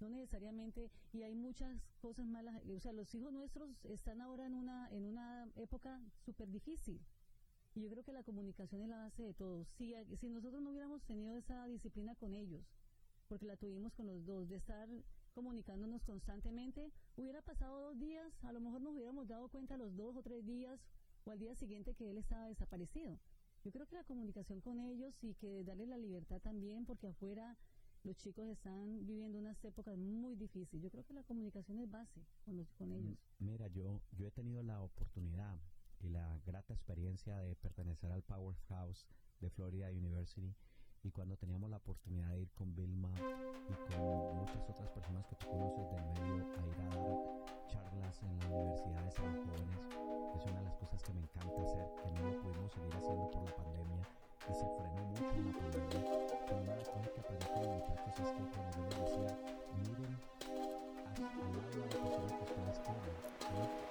no 0.00 0.08
necesariamente, 0.10 0.90
y 1.12 1.22
hay 1.22 1.34
muchas 1.34 1.80
cosas 2.00 2.26
malas, 2.26 2.60
o 2.68 2.80
sea, 2.80 2.92
los 2.92 3.14
hijos 3.14 3.32
nuestros 3.32 3.70
están 3.84 4.20
ahora 4.20 4.46
en 4.46 4.54
una, 4.54 4.88
en 4.90 5.04
una 5.04 5.48
época 5.56 6.00
súper 6.24 6.50
difícil. 6.50 7.00
Y 7.74 7.82
yo 7.82 7.90
creo 7.90 8.04
que 8.04 8.12
la 8.12 8.22
comunicación 8.22 8.82
es 8.82 8.88
la 8.88 8.98
base 8.98 9.22
de 9.22 9.34
todo. 9.34 9.64
Si, 9.64 9.94
si 10.16 10.28
nosotros 10.28 10.62
no 10.62 10.70
hubiéramos 10.70 11.02
tenido 11.04 11.34
esa 11.34 11.66
disciplina 11.66 12.14
con 12.14 12.34
ellos, 12.34 12.62
porque 13.28 13.46
la 13.46 13.56
tuvimos 13.56 13.92
con 13.94 14.06
los 14.06 14.24
dos, 14.24 14.48
de 14.48 14.56
estar 14.56 14.88
comunicándonos 15.34 16.02
constantemente, 16.04 16.92
hubiera 17.16 17.42
pasado 17.42 17.80
dos 17.80 17.98
días, 17.98 18.32
a 18.44 18.52
lo 18.52 18.60
mejor 18.60 18.80
nos 18.80 18.94
hubiéramos 18.94 19.26
dado 19.26 19.48
cuenta 19.48 19.76
los 19.76 19.94
dos 19.96 20.16
o 20.16 20.22
tres 20.22 20.46
días 20.46 20.80
o 21.24 21.30
al 21.30 21.38
día 21.38 21.54
siguiente 21.56 21.94
que 21.94 22.10
él 22.10 22.18
estaba 22.18 22.46
desaparecido. 22.46 23.18
Yo 23.64 23.72
creo 23.72 23.86
que 23.86 23.96
la 23.96 24.04
comunicación 24.04 24.60
con 24.60 24.80
ellos 24.80 25.14
y 25.22 25.34
que 25.34 25.64
darle 25.64 25.86
la 25.86 25.98
libertad 25.98 26.40
también, 26.40 26.84
porque 26.84 27.08
afuera 27.08 27.56
los 28.04 28.16
chicos 28.16 28.46
están 28.48 29.06
viviendo 29.06 29.38
unas 29.38 29.62
épocas 29.64 29.96
muy 29.96 30.36
difíciles. 30.36 30.82
Yo 30.82 30.90
creo 30.90 31.04
que 31.04 31.14
la 31.14 31.22
comunicación 31.24 31.78
es 31.78 31.90
base 31.90 32.20
con, 32.44 32.64
con 32.76 32.90
mm, 32.90 32.92
ellos. 32.92 33.18
Mira, 33.38 33.68
yo, 33.68 34.02
yo 34.12 34.28
he 34.28 34.30
tenido 34.30 34.62
la 34.62 34.82
oportunidad 34.82 35.58
y 36.00 36.10
la 36.10 36.38
grata 36.44 36.74
experiencia 36.74 37.38
de 37.38 37.56
pertenecer 37.56 38.12
al 38.12 38.22
Powerhouse 38.22 39.06
de 39.40 39.50
Florida 39.50 39.88
University 39.90 40.54
y 41.04 41.10
cuando 41.10 41.36
teníamos 41.36 41.68
la 41.68 41.76
oportunidad 41.76 42.30
de 42.30 42.40
ir 42.40 42.50
con 42.52 42.74
Vilma 42.74 43.10
y 43.68 43.92
con 43.92 44.36
muchas 44.38 44.70
otras 44.70 44.88
personas 44.88 45.26
que 45.26 45.36
tú 45.36 45.46
conoces 45.48 45.90
del 45.90 46.02
medio 46.02 46.34
a 46.34 46.66
ir 46.66 46.80
a 46.80 46.96
dar 46.96 47.18
charlas 47.68 48.22
en 48.22 48.38
las 48.38 48.48
universidades 48.48 49.18
a 49.18 49.22
los 49.22 49.44
jóvenes, 49.44 49.84
es 50.34 50.46
una 50.46 50.58
de 50.60 50.64
las 50.64 50.76
cosas 50.76 51.02
que 51.02 51.12
me 51.12 51.20
encanta 51.20 51.62
hacer, 51.62 51.86
que 52.00 52.10
no 52.10 52.30
lo 52.30 52.40
pudimos 52.40 52.72
seguir 52.72 52.94
haciendo 52.96 53.30
por 53.30 53.44
la 53.44 53.54
pandemia 53.54 54.08
y 54.48 54.54
se 54.54 54.66
frenó 54.76 55.04
mucho 55.04 55.28
en 55.28 55.44
la 55.44 55.58
pandemia. 55.58 56.00
Pero 56.46 56.62
una 56.62 56.72
de 56.72 56.78
las 56.78 56.88
cosas 56.88 57.10
que 57.12 57.20
aprendí 57.20 57.46
con 57.52 57.62
los 57.64 57.72
muchachos 57.76 58.20
es 58.20 58.32
que 58.32 58.44
cuando 58.48 58.78
yo 58.80 58.96
decía, 59.04 59.32
miren 59.84 60.16
al 61.04 61.36
lado 61.36 61.68
de 61.68 61.80
la 61.80 62.00
persona 62.00 62.32
que 62.32 62.44
ustedes 62.44 62.78
quieren. 62.80 63.83